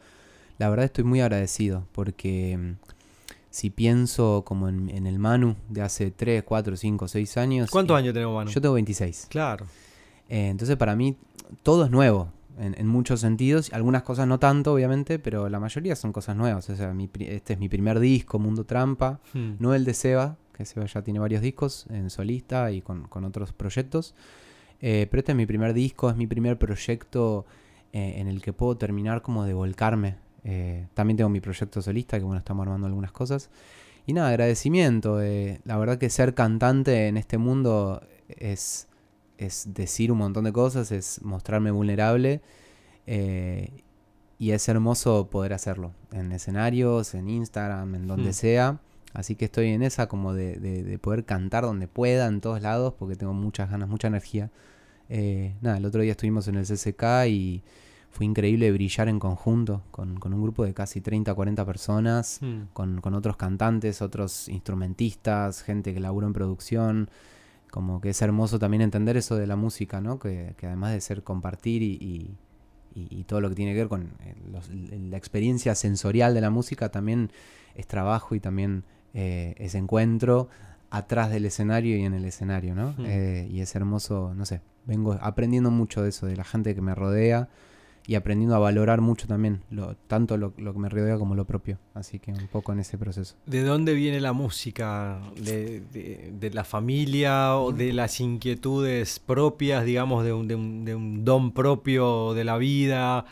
la 0.58 0.68
verdad 0.68 0.84
estoy 0.84 1.04
muy 1.04 1.20
agradecido 1.20 1.86
porque 1.92 2.58
mm, 2.58 2.72
si 3.50 3.70
pienso 3.70 4.42
como 4.44 4.68
en, 4.68 4.90
en 4.90 5.06
el 5.06 5.18
Manu 5.18 5.56
de 5.68 5.82
hace 5.82 6.10
3, 6.10 6.42
4, 6.42 6.76
5, 6.76 7.08
6 7.08 7.36
años. 7.36 7.70
¿Cuántos 7.70 7.94
eh, 7.94 7.98
años 7.98 8.14
tenemos, 8.14 8.34
Manu? 8.34 8.50
Yo 8.50 8.60
tengo 8.60 8.74
26. 8.74 9.26
Claro. 9.30 9.64
Eh, 10.28 10.48
entonces 10.48 10.76
para 10.76 10.96
mí 10.96 11.16
todo 11.62 11.84
es 11.84 11.90
nuevo 11.90 12.30
en, 12.58 12.74
en 12.78 12.86
muchos 12.86 13.20
sentidos. 13.20 13.72
Algunas 13.72 14.02
cosas 14.02 14.26
no 14.26 14.38
tanto, 14.38 14.72
obviamente, 14.72 15.18
pero 15.18 15.48
la 15.48 15.60
mayoría 15.60 15.96
son 15.96 16.12
cosas 16.12 16.36
nuevas. 16.36 16.68
O 16.70 16.76
sea, 16.76 16.92
mi 16.92 17.10
este 17.20 17.54
es 17.54 17.58
mi 17.58 17.68
primer 17.68 18.00
disco, 18.00 18.38
Mundo 18.38 18.64
Trampa. 18.64 19.20
Hmm. 19.32 19.54
No 19.58 19.74
el 19.74 19.84
de 19.84 19.94
Seba, 19.94 20.36
que 20.52 20.64
Seba 20.64 20.86
ya 20.86 21.02
tiene 21.02 21.18
varios 21.18 21.42
discos 21.42 21.86
en 21.90 22.10
solista 22.10 22.70
y 22.70 22.82
con, 22.82 23.08
con 23.08 23.24
otros 23.24 23.52
proyectos. 23.52 24.14
Eh, 24.82 25.06
pero 25.08 25.20
este 25.20 25.32
es 25.32 25.36
mi 25.36 25.46
primer 25.46 25.72
disco, 25.72 26.10
es 26.10 26.16
mi 26.16 26.26
primer 26.26 26.58
proyecto 26.58 27.46
eh, 27.92 28.14
en 28.16 28.26
el 28.26 28.42
que 28.42 28.52
puedo 28.52 28.76
terminar 28.76 29.22
como 29.22 29.44
de 29.44 29.54
volcarme. 29.54 30.16
Eh, 30.44 30.88
también 30.92 31.16
tengo 31.16 31.30
mi 31.30 31.40
proyecto 31.40 31.80
solista, 31.80 32.18
que 32.18 32.24
bueno, 32.24 32.38
estamos 32.38 32.64
armando 32.66 32.88
algunas 32.88 33.12
cosas. 33.12 33.48
Y 34.06 34.12
nada, 34.12 34.30
agradecimiento. 34.30 35.20
la 35.20 35.78
verdad 35.78 35.98
que 35.98 36.10
ser 36.10 36.34
cantante 36.34 37.06
en 37.06 37.16
este 37.16 37.38
mundo 37.38 38.02
es, 38.26 38.88
es 39.38 39.74
decir 39.74 40.12
un 40.12 40.18
montón 40.18 40.44
de 40.44 40.52
cosas, 40.52 40.92
es 40.92 41.20
mostrarme 41.22 41.70
vulnerable. 41.70 42.40
eh, 43.06 43.70
y 44.38 44.50
es 44.52 44.68
hermoso 44.68 45.28
poder 45.30 45.52
hacerlo 45.52 45.92
en 46.12 46.30
escenarios, 46.32 47.14
en 47.14 47.28
Instagram, 47.28 47.94
en 47.96 48.06
donde 48.08 48.30
Hmm. 48.30 48.34
sea. 48.34 48.80
Así 49.12 49.34
que 49.36 49.44
estoy 49.46 49.68
en 49.68 49.82
esa 49.82 50.06
como 50.08 50.34
de, 50.34 50.56
de- 50.56 50.82
de 50.84 50.98
poder 50.98 51.24
cantar 51.24 51.64
donde 51.64 51.86
pueda, 51.88 52.26
en 52.28 52.40
todos 52.40 52.60
lados, 52.62 52.94
porque 52.98 53.14
tengo 53.16 53.34
muchas 53.34 53.70
ganas, 53.70 53.88
mucha 53.88 54.08
energía. 54.08 54.50
Eh, 55.08 55.54
nada, 55.60 55.76
el 55.78 55.84
otro 55.84 56.00
día 56.02 56.12
estuvimos 56.12 56.48
en 56.48 56.56
el 56.56 56.64
CCK 56.66 57.26
y 57.28 57.62
fue 58.10 58.24
increíble 58.26 58.70
brillar 58.72 59.08
en 59.08 59.18
conjunto 59.18 59.82
con, 59.90 60.18
con 60.18 60.32
un 60.34 60.42
grupo 60.42 60.64
de 60.64 60.74
casi 60.74 61.00
30, 61.00 61.34
40 61.34 61.64
personas, 61.64 62.38
Hmm. 62.40 62.62
con, 62.72 63.00
con 63.00 63.14
otros 63.14 63.36
cantantes, 63.36 64.00
otros 64.02 64.48
instrumentistas, 64.48 65.62
gente 65.62 65.94
que 65.94 66.00
labura 66.00 66.26
en 66.26 66.32
producción. 66.32 67.10
Como 67.72 68.02
que 68.02 68.10
es 68.10 68.20
hermoso 68.20 68.58
también 68.58 68.82
entender 68.82 69.16
eso 69.16 69.34
de 69.36 69.46
la 69.46 69.56
música, 69.56 70.02
¿no? 70.02 70.18
Que, 70.18 70.52
que 70.58 70.66
además 70.66 70.92
de 70.92 71.00
ser 71.00 71.22
compartir 71.24 71.82
y, 71.82 71.94
y- 71.94 72.36
y- 72.94 73.24
todo 73.24 73.40
lo 73.40 73.48
que 73.48 73.54
tiene 73.54 73.72
que 73.72 73.78
ver 73.78 73.88
con 73.88 74.02
eh, 74.20 74.34
los- 74.52 74.68
la 74.68 75.16
experiencia 75.16 75.74
sensorial 75.74 76.34
de 76.34 76.42
la 76.42 76.50
música, 76.50 76.90
también 76.90 77.30
es 77.74 77.86
trabajo 77.86 78.34
y 78.34 78.40
también 78.40 78.84
eh, 79.14 79.54
es 79.56 79.74
encuentro 79.74 80.50
atrás 80.90 81.30
del 81.30 81.46
escenario 81.46 81.96
y 81.96 82.02
en 82.04 82.12
el 82.12 82.26
escenario, 82.26 82.74
¿no? 82.74 82.92
Mm. 82.98 83.04
Eh, 83.06 83.48
y 83.50 83.60
es 83.62 83.74
hermoso, 83.74 84.34
no 84.36 84.44
sé, 84.44 84.60
vengo 84.86 85.16
aprendiendo 85.22 85.70
mucho 85.70 86.02
de 86.02 86.10
eso, 86.10 86.26
de 86.26 86.36
la 86.36 86.44
gente 86.44 86.74
que 86.74 86.82
me 86.82 86.94
rodea, 86.94 87.48
y 88.06 88.14
aprendiendo 88.16 88.56
a 88.56 88.58
valorar 88.58 89.00
mucho 89.00 89.26
también, 89.28 89.62
lo, 89.70 89.94
tanto 90.08 90.36
lo, 90.36 90.52
lo 90.58 90.72
que 90.72 90.78
me 90.80 90.88
rodea 90.88 91.16
como 91.18 91.34
lo 91.34 91.44
propio. 91.44 91.78
Así 91.94 92.18
que 92.18 92.32
un 92.32 92.48
poco 92.48 92.72
en 92.72 92.80
ese 92.80 92.98
proceso. 92.98 93.36
¿De 93.46 93.62
dónde 93.62 93.94
viene 93.94 94.20
la 94.20 94.32
música? 94.32 95.20
¿De, 95.40 95.80
de- 95.92 96.32
de 96.38 96.50
la 96.50 96.64
familia 96.64 97.56
o 97.56 97.72
de 97.72 97.92
las 97.92 98.20
inquietudes 98.20 99.18
propias, 99.20 99.84
digamos, 99.84 100.24
de 100.24 100.32
un, 100.32 100.48
de 100.48 100.94
un- 100.94 101.24
don 101.24 101.52
propio 101.52 102.34
de 102.34 102.44
la 102.44 102.56
vida? 102.58 103.24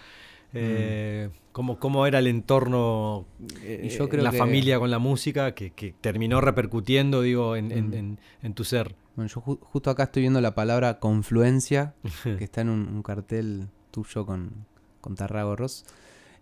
Eh, 0.53 1.31
¿cómo, 1.53 1.79
cómo 1.79 2.07
era 2.07 2.19
el 2.19 2.27
entorno, 2.27 3.25
eh, 3.63 3.83
Y 3.85 3.89
yo 3.91 4.09
creo 4.09 4.23
la 4.25 4.31
que- 4.33 4.39
familia 4.39 4.79
con 4.79 4.91
la 4.91 4.99
música 4.99 5.55
que, 5.55 5.71
que 5.71 5.95
terminó 6.01 6.41
repercutiendo, 6.41 7.23
digo, 7.23 7.57
en, 7.57 7.71
en- 7.73 7.91
Mm. 7.91 7.95
en- 7.95 8.19
en 8.43 8.55
tu 8.55 8.65
ser? 8.65 8.95
Bueno, 9.17 9.29
yo 9.29 9.41
ju- 9.41 9.59
justo 9.61 9.91
acá 9.91 10.05
estoy 10.05 10.23
viendo 10.23 10.41
la 10.41 10.55
palabra 10.55 10.99
confluencia, 10.99 11.95
que 12.39 12.45
está 12.45 12.61
en 12.63 12.69
un, 12.71 12.89
un 12.89 13.03
cartel 13.03 13.69
tuyo 13.91 14.27
con, 14.27 14.67
con 15.01 15.15
Tarrago 15.15 15.57
Ross. 15.57 15.85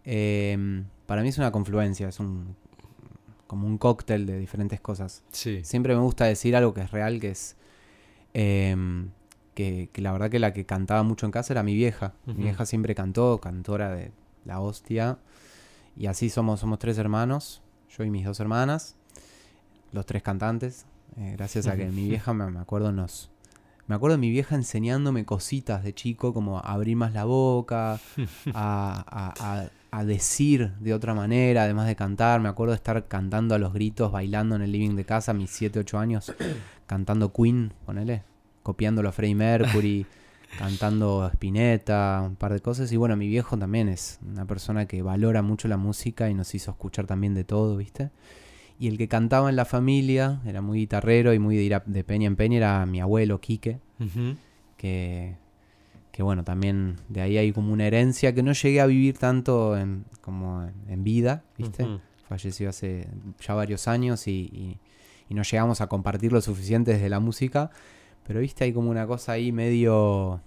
Eh, 0.04 0.84
para 1.06 1.22
mí 1.22 1.28
es 1.28 1.38
una 1.38 1.50
confluencia, 1.50 2.08
es 2.08 2.20
un 2.20 2.56
como 3.48 3.66
un 3.66 3.78
cóctel 3.78 4.26
de 4.26 4.38
diferentes 4.38 4.80
cosas. 4.80 5.22
Sí. 5.32 5.64
Siempre 5.64 5.94
me 5.94 6.02
gusta 6.02 6.26
decir 6.26 6.54
algo 6.54 6.74
que 6.74 6.82
es 6.82 6.90
real, 6.90 7.18
que 7.18 7.30
es 7.30 7.56
em, 8.34 9.08
que, 9.54 9.88
que 9.92 10.02
la 10.02 10.12
verdad 10.12 10.30
que 10.30 10.38
la 10.38 10.52
que 10.52 10.66
cantaba 10.66 11.02
mucho 11.02 11.24
en 11.26 11.32
casa 11.32 11.54
era 11.54 11.62
mi 11.62 11.74
vieja. 11.74 12.12
Mi 12.26 12.34
vieja 12.34 12.66
siempre 12.66 12.94
cantó, 12.94 13.40
cantora 13.40 13.90
de 13.90 14.12
la 14.44 14.61
hostia. 14.61 15.18
Y 15.96 16.06
así 16.06 16.28
somos, 16.28 16.61
somos 16.61 16.78
tres 16.78 16.98
hermanos, 16.98 17.62
yo 17.96 18.04
y 18.04 18.11
mis 18.11 18.24
dos 18.26 18.38
hermanas, 18.38 18.96
los 19.92 20.04
tres 20.06 20.22
cantantes. 20.22 20.84
eh, 21.16 21.32
gracias 21.37 21.66
a 21.66 21.76
que 21.76 21.87
mi 21.90 22.06
vieja, 22.08 22.32
me, 22.34 22.48
me 22.50 22.61
acuerdo, 22.61 22.92
nos... 22.92 23.30
Me 23.88 23.94
acuerdo 23.94 24.16
de 24.16 24.20
mi 24.20 24.31
vieja 24.31 24.55
enseñándome 24.55 25.24
cositas 25.24 25.83
de 25.83 25.94
chico, 25.94 26.33
como 26.35 26.59
a 26.59 26.61
abrir 26.61 26.94
más 26.96 27.14
la 27.14 27.24
boca, 27.24 27.94
a, 28.55 29.05
a- 29.09 29.35
a- 29.62 29.70
a 29.90 30.05
decir 30.05 30.72
de 30.81 30.92
otra 30.92 31.14
manera, 31.14 31.62
además 31.62 31.87
de 31.87 31.96
cantar. 31.96 32.40
Me 32.40 32.51
acuerdo 32.51 32.72
de 32.72 32.77
estar 32.77 33.09
cantando 33.09 33.55
a 33.55 33.59
los 33.59 33.72
gritos, 33.72 34.12
bailando 34.12 34.55
en 34.57 34.62
el 34.62 34.70
living 34.72 34.94
de 34.96 35.05
casa, 35.07 35.33
mis 35.33 35.51
7, 35.51 35.79
8 35.81 35.98
años, 35.98 36.35
cantando 36.87 37.33
Queen, 37.33 37.72
ponele, 37.87 38.22
copiándolo 38.62 39.09
a 39.09 39.12
Freddie 39.12 39.35
Mercury, 39.35 40.05
cantando 40.59 41.27
Spinetta, 41.33 42.22
un 42.27 42.37
par 42.37 42.53
de 42.53 42.61
cosas. 42.61 42.92
Y 42.92 42.98
bueno, 42.98 43.16
mi 43.16 43.29
viejo 43.29 43.57
también 43.57 43.88
es 43.88 44.18
una 44.31 44.44
persona 44.44 44.85
que 44.87 45.01
valora 45.01 45.40
mucho 45.40 45.66
la 45.68 45.79
música 45.79 46.29
y 46.29 46.35
nos 46.35 46.55
hizo 46.55 46.70
escuchar 46.72 47.07
también 47.07 47.33
de 47.33 47.44
todo, 47.44 47.79
¿viste? 47.79 48.11
Y 48.79 48.88
el 48.88 48.97
que 48.99 49.09
cantaba 49.09 49.51
en 49.51 49.57
la 49.57 49.64
familia, 49.64 50.41
era 50.47 50.61
muy 50.62 50.79
guitarrero 50.81 51.35
y 51.35 51.38
muy 51.38 51.57
de 51.57 51.62
ir 51.64 51.75
a- 51.75 51.83
de 51.85 52.05
peña 52.05 52.27
en 52.27 52.37
peña, 52.37 52.57
era 52.59 52.87
mi 52.87 53.01
abuelo 53.01 53.41
Quique 53.41 53.79
que, 54.77 55.35
que 56.12 56.23
bueno, 56.23 56.45
también 56.45 56.97
de 57.09 57.21
ahí 57.21 57.37
hay 57.38 57.53
como 57.53 57.73
una 57.73 57.87
herencia 57.87 58.35
que 58.35 58.43
no 58.43 58.53
llegué 58.53 58.81
a 58.81 58.87
vivir 58.87 59.19
tanto 59.19 59.77
en, 59.77 60.05
como 60.21 60.62
en, 60.62 60.73
en 60.88 61.03
vida, 61.05 61.43
¿viste? 61.57 61.83
Falleció 62.29 62.69
hace 62.69 63.09
ya 63.41 63.55
varios 63.55 63.88
años 63.88 64.29
y, 64.29 64.33
y- 64.53 64.79
y 65.31 65.35
no 65.35 65.43
llegamos 65.43 65.81
a 65.81 65.88
compartir 65.88 66.33
lo 66.33 66.41
suficiente 66.41 66.93
desde 66.93 67.09
la 67.11 67.21
música, 67.21 67.71
pero 68.27 68.41
viste, 68.41 68.64
hay 68.64 68.73
como 68.73 68.91
una 68.91 69.07
cosa 69.07 69.33
ahí 69.33 69.51
medio 69.53 70.41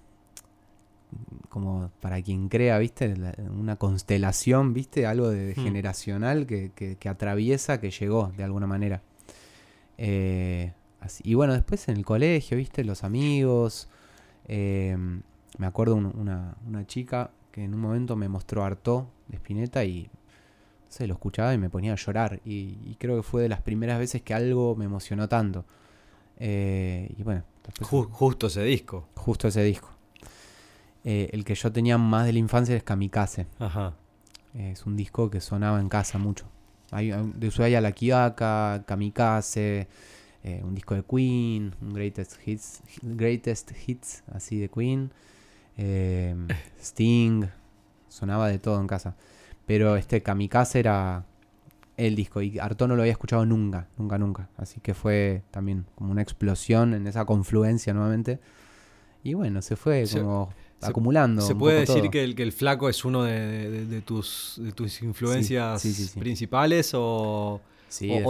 como 1.51 1.91
para 1.99 2.21
quien 2.23 2.47
crea, 2.49 2.79
¿viste? 2.79 3.15
La- 3.17 3.35
Una 3.59 3.75
constelación, 3.75 4.73
¿viste? 4.73 5.05
Algo 5.05 5.29
de 5.29 5.53
Hmm. 5.55 5.63
generacional 5.63 6.47
que, 6.47 6.71
que- 6.73 6.95
que 6.95 7.09
atraviesa, 7.09 7.79
que 7.79 7.91
llegó 7.91 8.31
de 8.37 8.43
alguna 8.43 8.65
manera. 8.67 9.01
Eh, 9.97 10.73
así- 10.99 11.21
y 11.25 11.33
bueno, 11.33 11.53
después 11.53 11.87
en 11.89 11.97
el 11.97 12.05
colegio, 12.05 12.57
¿viste? 12.57 12.83
Los 12.83 13.03
amigos. 13.03 13.87
eh, 14.47 14.97
me 15.59 15.67
acuerdo 15.67 15.95
un- 15.95 16.11
una, 16.17 16.55
una 16.67 16.85
chica 16.87 17.29
que 17.51 17.63
en 17.63 17.73
un 17.75 17.79
momento 17.79 18.15
me 18.15 18.27
mostró 18.27 18.63
Artó 18.65 19.07
de 19.27 19.37
Spinetta 19.37 19.83
y 19.85 20.03
no 20.05 20.87
sé, 20.89 21.05
lo 21.07 21.13
escuchaba 21.13 21.53
y 21.53 21.57
me 21.59 21.69
ponía 21.69 21.93
a 21.93 21.95
llorar. 21.95 22.41
Y, 22.43 22.77
y 22.85 22.95
creo 22.99 23.15
que 23.17 23.23
fue 23.23 23.43
de 23.43 23.49
las 23.49 23.61
primeras 23.61 23.99
veces 23.99 24.23
que 24.23 24.33
algo 24.33 24.75
me 24.75 24.85
emocionó 24.85 25.29
tanto. 25.29 25.63
Eh, 26.37 27.13
y 27.17 27.21
bueno, 27.23 27.43
Ju- 27.81 28.09
justo 28.09 28.47
ese 28.47 28.63
disco. 28.63 29.07
justo 29.15 29.47
ese 29.47 29.63
disco. 29.63 29.90
Eh, 31.03 31.29
el 31.31 31.43
que 31.43 31.55
yo 31.55 31.71
tenía 31.71 31.97
más 31.97 32.25
de 32.25 32.33
la 32.33 32.39
infancia 32.39 32.75
es 32.75 32.83
Kamikaze. 32.83 33.47
Ajá. 33.59 33.93
Es 34.53 34.85
un 34.85 34.95
disco 34.95 35.29
que 35.29 35.41
sonaba 35.41 35.79
en 35.79 35.89
casa 35.89 36.17
mucho. 36.17 36.45
Hay, 36.91 37.11
de 37.11 37.47
Ushuaia 37.47 37.79
la 37.79 37.93
Quiaca, 37.93 38.83
Kamikaze, 38.85 39.87
eh, 40.43 40.61
un 40.63 40.75
disco 40.75 40.93
de 40.93 41.03
Queen, 41.03 41.73
un 41.81 41.93
Greatest 41.93 42.35
Hits, 42.45 42.81
Greatest 43.01 43.71
Hits 43.87 44.23
así 44.33 44.59
de 44.59 44.69
Queen, 44.69 45.11
eh, 45.77 46.35
Sting, 46.81 47.45
sonaba 48.09 48.49
de 48.49 48.59
todo 48.59 48.79
en 48.81 48.87
casa. 48.87 49.15
Pero 49.65 49.95
este 49.95 50.21
Kamikaze 50.21 50.79
era 50.79 51.25
el 51.95 52.15
disco 52.15 52.41
y 52.41 52.59
Arto 52.59 52.87
no 52.87 52.95
lo 52.95 53.03
había 53.03 53.13
escuchado 53.13 53.45
nunca, 53.45 53.87
nunca, 53.97 54.17
nunca. 54.17 54.49
Así 54.57 54.81
que 54.81 54.93
fue 54.93 55.43
también 55.51 55.85
como 55.95 56.11
una 56.11 56.21
explosión 56.21 56.93
en 56.93 57.07
esa 57.07 57.25
confluencia 57.25 57.93
nuevamente. 57.93 58.39
Y 59.23 59.35
bueno, 59.35 59.61
se 59.61 59.75
fue 59.75 60.03
como 60.11 60.49
se- 60.82 60.88
acumulando. 60.89 61.41
¿Se 61.41 61.56
puede 61.56 61.80
decir 61.82 62.10
que 62.10 62.24
el, 62.24 62.36
que 62.36 62.44
el 62.44 62.52
flaco 62.52 62.89
es 62.89 63.06
uno 63.06 63.24
de, 63.24 63.70
de- 63.70 63.86
de 63.86 64.02
tus, 64.02 64.56
de 64.58 64.72
tus 64.72 65.02
influencias 65.02 65.82
sí, 65.82 65.94
sí, 65.94 66.06
sí. 66.06 66.20
principales 66.20 66.91
o, 66.94 67.62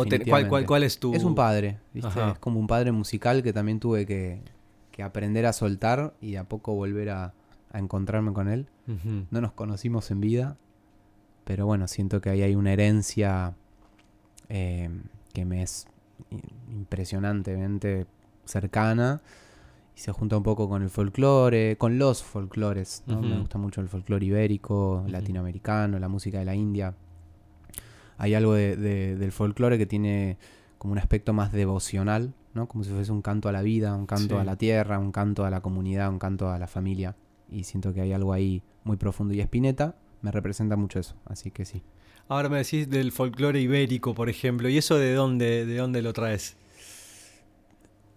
te- 0.10 0.26
¿cuál, 0.26 0.48
cuál, 0.48 0.66
cuál 0.66 0.84
es 0.84 1.00
tu...? 1.00 1.14
Es 1.16 1.24
un 1.24 1.36
padre, 1.36 1.78
¿viste? 1.94 2.10
Es 2.32 2.40
como 2.40 2.60
un 2.60 2.68
padre 2.68 2.92
musical 2.92 3.42
que 3.44 3.54
también 3.54 3.80
tuve 3.80 4.06
que, 4.06 4.42
que 4.92 5.04
aprender 5.04 5.46
a 5.46 5.54
soltar 5.54 6.14
y 6.22 6.36
a 6.36 6.44
poco 6.44 6.74
volver 6.74 7.10
a, 7.10 7.34
a 7.72 7.80
encontrarme 7.80 8.34
con 8.34 8.48
él. 8.48 8.68
No 9.30 9.40
nos 9.42 9.54
conocimos 9.54 10.12
en 10.12 10.20
vida, 10.20 10.58
pero 11.46 11.66
bueno, 11.66 11.88
siento 11.88 12.20
que 12.22 12.30
ahí 12.30 12.42
hay 12.42 12.56
una 12.56 12.74
herencia 12.74 13.54
eh, 14.50 14.90
que 15.34 15.46
me 15.46 15.64
es 15.64 15.88
impresionantemente 16.72 18.06
cercana 18.46 19.22
y 20.02 20.04
se 20.04 20.12
junta 20.12 20.36
un 20.38 20.44
poco 20.44 20.68
con 20.68 20.82
el 20.82 20.90
folclore, 20.90 21.76
con 21.78 22.00
los 22.00 22.24
folclores. 22.24 23.04
¿no? 23.06 23.22
Me 23.22 23.38
gusta 23.40 23.60
mucho 23.60 23.82
el 23.82 23.88
folclore 23.88 24.26
ibérico, 24.26 25.04
latinoamericano, 25.08 26.00
la 26.00 26.08
música 26.08 26.40
de 26.40 26.46
la 26.46 26.56
India. 26.56 26.96
Hay 28.18 28.34
algo 28.34 28.54
de- 28.54 28.76
de- 28.76 29.16
del 29.16 29.32
folclore 29.32 29.78
que 29.78 29.86
tiene 29.86 30.38
como 30.78 30.94
un 30.94 30.98
aspecto 30.98 31.34
más 31.34 31.52
devocional, 31.52 32.34
¿no? 32.54 32.68
Como 32.68 32.84
si 32.84 32.90
fuese 32.92 33.12
un 33.12 33.22
canto 33.22 33.48
a 33.50 33.52
la 33.52 33.62
vida, 33.62 33.96
un 33.96 34.06
canto 34.08 34.36
Sí. 34.36 34.42
a 34.42 34.44
la 34.44 34.56
tierra, 34.56 34.98
un 35.00 35.12
canto 35.12 35.46
a 35.46 35.50
la 35.50 35.62
comunidad, 35.62 36.10
un 36.10 36.18
canto 36.20 36.50
a 36.50 36.58
la 36.58 36.68
familia. 36.68 37.16
Y 37.52 37.64
siento 37.66 37.94
que 37.94 38.02
hay 38.02 38.12
algo 38.14 38.34
ahí 38.34 38.64
muy 38.84 38.98
profundo. 38.98 39.34
Y 39.34 39.42
Spinetta 39.42 39.96
me 40.22 40.32
representa 40.32 40.76
mucho 40.76 41.00
eso, 41.00 41.16
así 41.26 41.52
que 41.52 41.66
sí. 41.66 41.84
Ahora 42.28 42.50
me 42.50 42.58
decís 42.58 42.90
del 42.90 43.12
folclore 43.12 43.60
ibérico, 43.60 44.14
por 44.16 44.30
ejemplo, 44.30 44.70
¿y 44.70 44.78
eso 44.78 44.98
de 44.98 45.14
dónde, 45.14 45.66
de 45.66 45.76
dónde 45.78 46.02
lo 46.02 46.14
traes? 46.14 46.58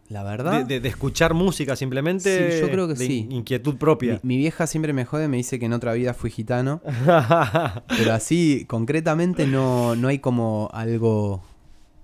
La 0.09 0.23
verdad, 0.23 0.65
¿De, 0.65 0.75
de- 0.75 0.81
de 0.81 0.89
escuchar 0.89 1.33
música 1.35 1.77
simplemente? 1.77 2.53
Sí, 2.55 2.61
yo 2.61 2.71
creo 2.71 2.87
que 2.87 2.95
de 2.95 3.07
sí. 3.07 3.21
in- 3.21 3.33
Inquietud 3.33 3.77
propia. 3.77 4.21
mi, 4.23 4.35
mi 4.35 4.37
vieja 4.39 4.67
siempre 4.67 4.93
me 4.93 5.05
jode, 5.05 5.29
me 5.29 5.39
dice 5.39 5.59
que 5.59 5.65
en 5.67 5.73
otra 5.73 5.95
vida 5.95 6.13
fui 6.15 6.31
gitano, 6.31 6.83
pero 7.89 8.13
así 8.13 8.65
concretamente 8.69 9.47
no, 9.47 9.97
no 9.97 10.09
hay 10.09 10.19
como 10.19 10.69
algo 10.73 11.43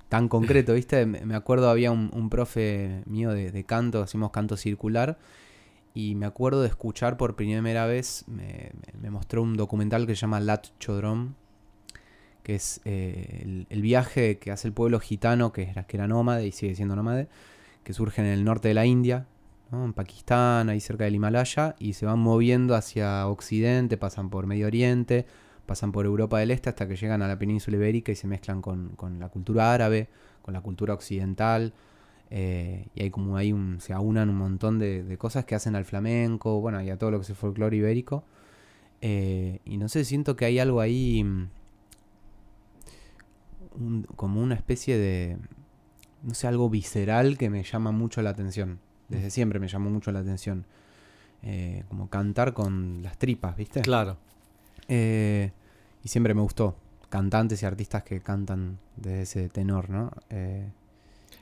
tan 0.09 0.29
concreto, 0.29 0.75
¿viste? 0.75 1.05
Me 1.07 1.35
acuerdo 1.35 1.69
había 1.71 1.91
un, 1.93 2.11
un 2.15 2.31
profe 2.31 3.03
mío 3.07 3.31
de, 3.33 3.53
de 3.53 3.65
canto, 3.65 4.03
hacíamos 4.03 4.31
canto 4.31 4.57
circular, 4.57 5.19
y 5.95 6.15
me 6.15 6.25
acuerdo 6.27 6.63
de 6.63 6.69
escuchar 6.69 7.17
por 7.17 7.37
primera 7.37 7.85
vez, 7.87 8.25
me 8.29 9.11
mostró 9.11 9.43
un 9.43 9.57
documental 9.57 10.07
que 10.07 10.15
se 10.17 10.23
llama 10.23 10.41
Lat 10.41 10.69
Chodron, 10.81 11.37
que 12.43 12.55
es 12.55 12.81
eh, 12.87 13.41
el, 13.43 13.67
el 13.69 13.83
viaje 13.83 14.39
que 14.39 14.51
hace 14.51 14.67
el 14.69 14.73
pueblo 14.75 14.99
gitano, 15.01 15.53
que 15.53 15.65
era, 15.65 15.85
que 15.85 15.97
era 15.99 16.09
nómade 16.09 16.47
y 16.47 16.53
sigue 16.53 16.75
siendo 16.75 16.97
nómade, 16.97 17.29
que 17.85 17.93
surge 17.93 18.21
en 18.23 18.29
el 18.29 18.45
norte 18.45 18.69
de 18.69 18.75
la 18.75 18.87
India, 18.87 19.27
en 19.73 19.93
Pakistán, 19.93 20.69
ahí 20.69 20.81
cerca 20.81 21.05
del 21.05 21.15
Himalaya, 21.15 21.77
y 21.79 21.93
se 21.93 22.07
van 22.07 22.19
moviendo 22.19 22.75
hacia 22.75 23.27
Occidente, 23.29 23.97
pasan 23.97 24.31
por 24.31 24.47
Medio 24.47 24.67
Oriente, 24.67 25.27
pasan 25.67 25.93
por 25.93 26.07
Europa 26.07 26.39
del 26.39 26.51
Este 26.51 26.69
hasta 26.69 26.89
que 26.89 26.97
llegan 26.97 27.23
a 27.23 27.29
la 27.29 27.39
península 27.39 27.77
ibérica 27.77 28.11
y 28.11 28.17
se 28.17 28.27
mezclan 28.27 28.61
con, 28.63 28.91
con 28.97 29.21
la 29.21 29.29
cultura 29.29 29.73
árabe, 29.73 30.09
con 30.43 30.55
la 30.55 30.61
cultura 30.61 30.95
occidental, 30.95 31.73
eh, 32.31 32.87
y 32.95 33.03
hay 33.03 33.11
como 33.11 33.37
hay 33.37 33.53
un, 33.53 33.81
se 33.81 33.93
aunan 33.93 34.31
un 34.31 34.37
montón 34.37 34.79
de, 34.79 35.03
de 35.03 35.19
cosas 35.19 35.45
que 35.45 35.55
hacen 35.55 35.77
al 35.77 35.85
flamenco, 35.85 36.61
bueno, 36.61 36.83
y 36.83 36.91
a 36.91 36.99
todo 36.99 37.11
lo 37.11 37.19
que 37.19 37.23
es 37.23 37.31
el 37.31 37.37
folclore 37.37 37.77
ibérico. 37.77 38.25
Eh, 39.03 39.61
y 39.65 39.79
no 39.79 39.89
sé, 39.89 40.05
siento 40.05 40.37
que 40.37 40.45
hay 40.45 40.59
algo 40.59 40.81
ahí, 40.81 41.25
mm, 41.25 41.49
como 44.17 44.43
una 44.43 44.55
especie 44.55 44.99
de, 44.99 45.39
no 46.23 46.35
sé, 46.35 46.47
algo 46.47 46.69
visceral 46.71 47.37
que 47.39 47.51
me 47.51 47.63
llama 47.63 47.93
mucho 47.93 48.23
la 48.23 48.31
atención. 48.31 48.79
Desde 49.09 49.31
siempre 49.31 49.59
me 49.59 49.69
llamó 49.69 49.91
mucho 49.91 50.13
la 50.13 50.21
atención. 50.21 50.65
Eh, 51.43 51.85
como 51.89 52.09
cantar 52.11 52.53
con 52.53 53.03
las 53.03 53.17
tripas, 53.19 53.57
¿viste? 53.57 53.81
claro. 53.81 54.19
Eh, 54.89 55.53
y 56.05 56.09
siempre 56.09 56.35
me 56.35 56.41
gustó. 56.43 56.77
Cantantes 57.09 57.63
y 57.63 57.67
artistas 57.67 58.03
que 58.03 58.21
cantan 58.21 58.79
desde 58.97 59.23
ese 59.23 59.49
tenor, 59.49 59.89
¿no? 59.91 60.11
Eh, 60.31 60.69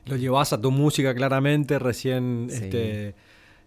Lo 0.07 0.17
llevas 0.17 0.53
a 0.53 0.61
tu 0.61 0.71
música 0.71 1.15
claramente, 1.15 1.79
recién 1.79 2.47
Sí. 2.51 2.65
este, 2.65 3.15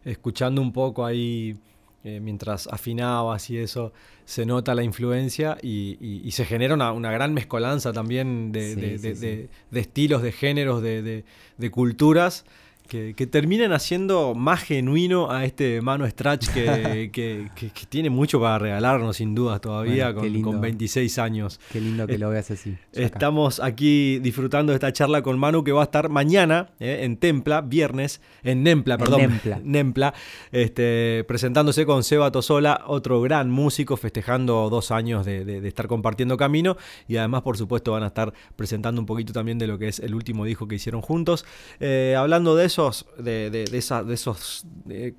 escuchando 0.06 0.62
un 0.62 0.71
poco 0.71 1.06
ahí 1.06 1.60
eh, 2.04 2.20
mientras 2.20 2.68
afinabas 2.68 3.50
y 3.50 3.58
eso, 3.58 3.94
se 4.26 4.46
nota 4.46 4.74
la 4.76 4.84
influencia 4.84 5.58
y, 5.62 5.98
y- 6.02 6.22
y 6.24 6.32
se 6.32 6.46
genera 6.46 6.74
una, 6.74 6.92
una 6.94 7.12
gran 7.12 7.34
mezcolanza 7.34 7.94
también 7.94 8.52
de, 8.52 8.74
Sí, 8.76 8.82
de- 8.82 8.98
sí, 8.98 9.08
de- 9.10 9.16
sí. 9.16 9.22
de- 9.22 9.50
de 9.72 9.80
estilos, 9.80 10.22
de 10.22 10.32
géneros, 10.32 10.82
de 10.82 11.24
culturas. 11.72 12.46
Que, 12.91 13.13
que 13.15 13.25
terminan 13.25 13.71
haciendo 13.71 14.36
más 14.36 14.60
genuino 14.63 15.32
a 15.32 15.45
este 15.45 15.80
Mano 15.82 16.06
Stratch 16.06 16.49
que, 16.54 17.10
que- 17.13 17.49
tiene 17.88 18.10
mucho 18.10 18.41
para 18.41 18.60
regalarnos 18.60 19.15
sin 19.15 19.34
dudas 19.34 19.62
todavía 19.62 20.12
Bueno, 20.12 20.41
con, 20.43 20.54
con 20.56 20.62
26 20.62 21.17
años. 21.19 21.58
Qué 21.71 21.80
lindo 21.80 22.06
que 22.06 22.15
Eh, 22.15 22.17
lo 22.17 22.30
veas 22.30 22.51
así. 22.51 22.75
Estamos 22.91 23.62
aquí 23.62 24.19
disfrutando 24.19 24.73
de 24.73 24.75
esta 24.75 24.91
charla 24.91 25.21
con 25.21 25.39
Manu 25.39 25.63
que 25.63 25.71
va 25.71 25.80
a 25.82 25.84
estar 25.86 26.10
mañana 26.10 26.71
eh, 26.82 26.99
en 27.04 27.15
Templa, 27.15 27.62
viernes, 27.62 28.19
en 28.43 28.63
Nempla, 28.63 28.95
En 28.95 28.99
perdón. 28.99 29.21
Nempla. 29.21 29.60
Nempla, 29.63 30.13
este, 30.51 31.23
presentándose 31.30 31.86
con 31.86 32.04
Seba 32.04 32.30
Tosola, 32.32 32.84
otro 32.88 33.21
gran 33.21 33.49
músico, 33.49 33.95
festejando 33.95 34.69
dos 34.69 34.91
años 34.91 35.25
de, 35.25 35.45
de- 35.45 35.62
de 35.62 35.67
estar 35.69 35.88
compartiendo 35.88 36.36
camino. 36.36 36.75
Y 37.08 37.15
además, 37.15 37.41
por 37.43 37.56
supuesto, 37.58 37.93
van 37.93 38.04
a 38.04 38.08
estar 38.08 38.34
presentando 38.58 38.99
un 38.99 39.06
poquito 39.06 39.32
también 39.32 39.58
de 39.60 39.67
lo 39.67 39.80
que 39.80 39.88
es 39.88 39.99
el 39.99 40.13
último 40.13 40.43
disco 40.43 40.67
que 40.67 40.75
hicieron 40.75 40.99
juntos. 41.01 41.45
Eh, 41.80 42.15
hablando 42.17 42.56
de 42.56 42.65
esos, 42.89 43.06
de, 43.17 43.50
de- 43.50 43.65
de 43.65 43.78
esa- 43.78 44.04
de 44.04 44.13
esos 44.13 44.65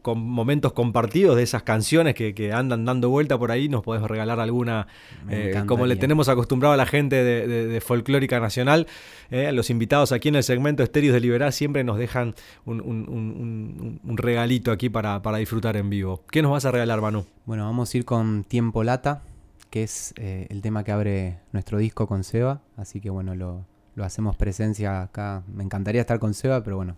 con- 0.03 0.21
momentos 0.21 0.73
compartidos, 0.73 1.37
de 1.37 1.43
esas 1.43 1.63
canciones 1.63 2.15
que, 2.15 2.35
que 2.35 2.53
andan 2.53 2.85
dando 2.85 3.09
vuelta 3.11 3.39
por 3.39 3.51
ahí, 3.51 3.69
nos 3.69 3.83
podés 3.83 4.03
regalar 4.03 4.41
alguna, 4.41 4.87
eh, 5.29 5.63
como 5.67 5.87
le 5.87 5.97
tenemos 5.97 6.29
acostumbrado 6.29 6.75
a 6.75 6.77
la 6.77 6.87
gente 6.87 7.23
de, 7.23 7.81
Folclórica 7.81 8.41
Nacional. 8.41 8.87
eh, 9.31 9.51
los 9.53 9.71
invitados 9.71 10.13
aquí 10.13 10.29
en 10.29 10.37
el 10.37 10.43
segmento 10.43 10.83
Estéreos 10.83 11.15
de 11.15 11.21
Liberar 11.21 11.53
siempre 11.53 11.85
nos 11.85 11.97
dejan 11.99 12.35
un, 12.65 12.81
un- 12.81 13.09
un- 13.09 13.37
un- 13.41 14.01
un 14.05 14.17
regalito 14.17 14.71
aquí 14.73 14.89
para, 14.91 15.23
para 15.23 15.39
disfrutar 15.39 15.77
en 15.77 15.89
vivo. 15.91 16.23
¿Qué 16.31 16.43
nos 16.43 16.51
vas 16.53 16.65
a 16.65 16.71
regalar, 16.71 17.01
Manu? 17.01 17.25
Bueno, 17.47 17.65
vamos 17.65 17.93
a 17.93 17.97
ir 17.97 18.05
con 18.05 18.45
Tiempo 18.45 18.85
Lata, 18.85 19.23
que 19.71 19.83
es 19.85 20.13
eh, 20.19 20.47
el 20.51 20.61
tema 20.61 20.85
que 20.85 20.93
abre 20.93 21.39
nuestro 21.53 21.79
disco 21.79 22.07
con 22.07 22.25
Seba. 22.25 22.61
Así 22.77 23.01
que 23.01 23.09
bueno, 23.11 23.35
lo, 23.35 23.65
lo 23.95 24.05
hacemos 24.05 24.37
presencia 24.37 25.01
acá. 25.03 25.43
Me 25.53 25.65
encantaría 25.65 26.03
estar 26.03 26.19
con 26.19 26.35
Seba, 26.35 26.63
pero 26.63 26.77
bueno, 26.77 26.97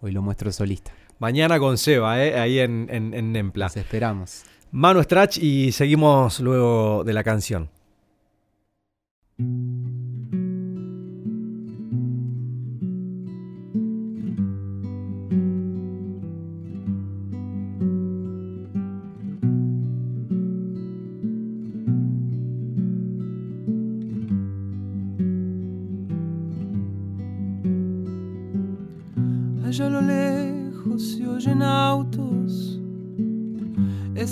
hoy 0.00 0.12
lo 0.12 0.22
muestro 0.22 0.52
solista. 0.52 0.92
Mañana 1.18 1.58
con 1.58 1.78
Seba, 1.78 2.22
eh, 2.22 2.38
ahí 2.38 2.58
en, 2.58 2.88
en, 2.90 3.14
en 3.14 3.32
Nempla. 3.32 3.66
Los 3.66 3.76
esperamos. 3.76 4.44
Manu 4.70 5.02
Strach 5.02 5.38
y 5.38 5.72
seguimos 5.72 6.40
luego 6.40 7.04
de 7.04 7.12
la 7.12 7.24
canción. 7.24 7.70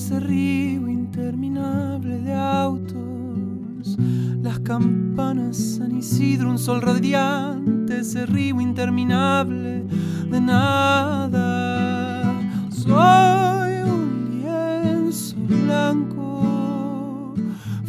Ese 0.04 0.20
río 0.20 0.86
interminable 0.86 2.18
de 2.18 2.34
autos, 2.34 3.96
las 4.42 4.60
campanas 4.60 5.56
San 5.56 5.96
Isidro, 5.96 6.50
un 6.50 6.58
sol 6.58 6.82
radiante, 6.82 8.00
ese 8.00 8.26
río 8.26 8.60
interminable 8.60 9.82
de 10.30 10.40
nada. 10.42 12.22
Soy 12.68 13.80
un 13.90 14.42
lienzo 14.42 15.36
blanco 15.38 17.32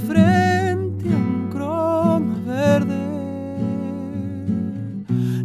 frente 0.07 1.09
a 1.13 1.17
un 1.17 1.49
croma 1.51 2.39
verde 2.45 2.95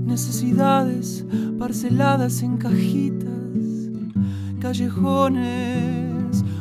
necesidades 0.07 1.27
parceladas 1.59 2.45
en 2.45 2.57
cajitas, 2.59 3.91
callejones 4.61 5.80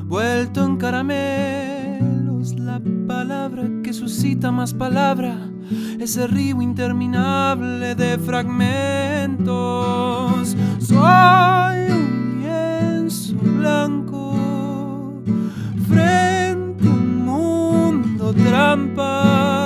vuelto 0.09 0.65
en 0.65 0.75
caramelos, 0.77 2.57
la 2.59 2.81
palabra 3.07 3.69
que 3.83 3.93
suscita 3.93 4.51
más 4.51 4.73
palabra, 4.73 5.37
ese 5.99 6.25
río 6.25 6.63
interminable 6.63 7.93
de 7.93 8.17
fragmentos. 8.17 9.45
Soy 10.79 11.91
un 11.91 12.39
lienzo 12.41 13.35
blanco 13.35 15.21
frente 15.87 16.87
a 16.87 16.89
un 16.89 17.25
mundo 17.25 18.33
trampa 18.33 19.58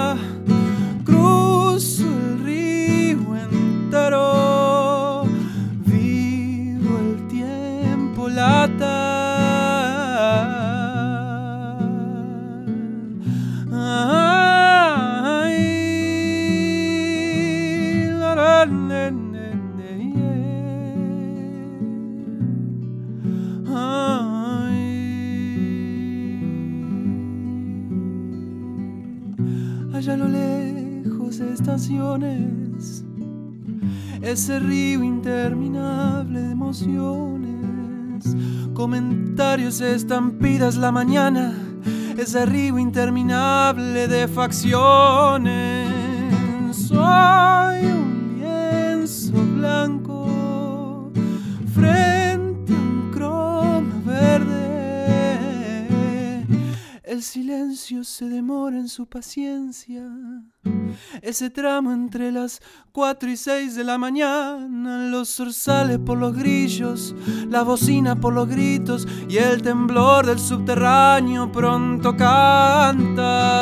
ese 34.21 34.59
río 34.59 35.03
interminable 35.03 36.39
de 36.39 36.51
emociones, 36.51 38.25
comentarios, 38.73 39.81
estampidas 39.81 40.75
la 40.75 40.91
mañana, 40.91 41.53
ese 42.17 42.45
río 42.45 42.77
interminable 42.77 44.07
de 44.07 44.27
facciones. 44.27 45.89
Soy 46.71 47.92
silencio 57.23 58.03
se 58.03 58.25
demora 58.25 58.77
en 58.77 58.88
su 58.88 59.05
paciencia. 59.07 60.03
Ese 61.21 61.49
tramo 61.49 61.91
entre 61.91 62.31
las 62.31 62.62
4 62.91 63.29
y 63.29 63.38
6 63.38 63.75
de 63.75 63.83
la 63.83 63.97
mañana, 63.97 65.09
los 65.09 65.29
zorzales 65.29 65.99
por 65.99 66.17
los 66.17 66.36
grillos, 66.36 67.15
la 67.49 67.63
bocina 67.63 68.19
por 68.19 68.33
los 68.33 68.47
gritos 68.47 69.07
y 69.27 69.38
el 69.38 69.62
temblor 69.62 70.25
del 70.25 70.39
subterráneo 70.39 71.51
pronto 71.51 72.15
cantan. 72.15 73.53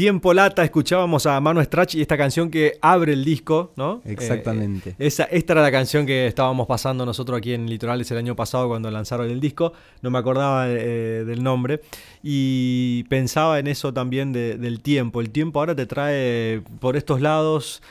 Tiempo 0.00 0.32
Lata 0.32 0.64
escuchábamos 0.64 1.26
a 1.26 1.38
Manu 1.40 1.62
Strach 1.62 1.94
y 1.94 2.00
esta 2.00 2.16
canción 2.16 2.50
que 2.50 2.78
abre 2.80 3.12
el 3.12 3.22
disco, 3.22 3.72
¿no? 3.76 4.00
Exactamente. 4.06 4.90
Eh, 4.92 4.94
esa, 5.08 5.24
esta 5.24 5.52
era 5.52 5.60
la 5.60 5.70
canción 5.70 6.06
que 6.06 6.26
estábamos 6.26 6.66
pasando 6.66 7.04
nosotros 7.04 7.36
aquí 7.36 7.52
en 7.52 7.68
Litorales 7.68 8.10
el 8.10 8.16
año 8.16 8.34
pasado 8.34 8.66
cuando 8.66 8.90
lanzaron 8.90 9.28
el 9.28 9.40
disco. 9.40 9.74
No 10.00 10.08
me 10.10 10.16
acordaba 10.16 10.70
eh, 10.70 11.24
del 11.26 11.42
nombre. 11.42 11.82
Y 12.22 13.02
pensaba 13.10 13.58
en 13.58 13.66
eso 13.66 13.92
también 13.92 14.32
de- 14.32 14.56
del 14.56 14.80
tiempo. 14.80 15.20
El 15.20 15.28
tiempo 15.28 15.58
ahora 15.58 15.74
te 15.74 15.84
trae 15.84 16.62
por 16.80 16.96
estos 16.96 17.20
lados. 17.20 17.82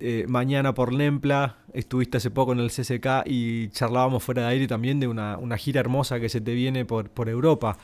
Eh, 0.00 0.24
mañana 0.28 0.74
por 0.74 0.92
Lempla, 0.92 1.56
estuviste 1.72 2.16
hace 2.18 2.30
poco 2.30 2.52
en 2.52 2.58
el 2.60 2.70
CCK 2.70 3.24
y 3.26 3.68
charlábamos 3.70 4.22
fuera 4.22 4.42
de 4.42 4.48
aire 4.48 4.66
también 4.66 4.98
de 5.00 5.06
una, 5.08 5.36
una 5.38 5.56
gira 5.56 5.80
hermosa 5.80 6.18
que 6.20 6.28
se 6.28 6.40
te 6.40 6.54
viene 6.54 6.84
por, 6.84 7.10
por 7.10 7.28
Europa. 7.28 7.76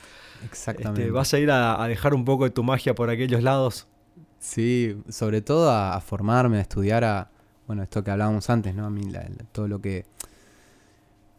Exactamente. 0.44 1.02
Este, 1.02 1.10
¿Vas 1.12 1.32
a 1.34 1.38
ir 1.38 1.50
a, 1.50 1.82
a 1.82 1.88
dejar 1.88 2.14
un 2.14 2.24
poco 2.24 2.44
de 2.44 2.50
tu 2.50 2.62
magia 2.62 2.94
por 2.94 3.10
aquellos 3.10 3.42
lados? 3.42 3.86
Sí, 4.38 4.96
sobre 5.08 5.40
todo 5.42 5.70
a, 5.70 5.94
a 5.94 6.00
formarme, 6.00 6.58
a 6.58 6.60
estudiar 6.60 7.04
a, 7.04 7.30
bueno, 7.66 7.82
esto 7.82 8.02
que 8.04 8.10
hablábamos 8.10 8.48
antes, 8.50 8.74
¿no? 8.74 8.86
A 8.86 8.90
mí 8.90 9.02
la- 9.10 9.22
la- 9.22 9.44
todo 9.52 9.66
lo 9.68 9.80
que, 9.80 10.04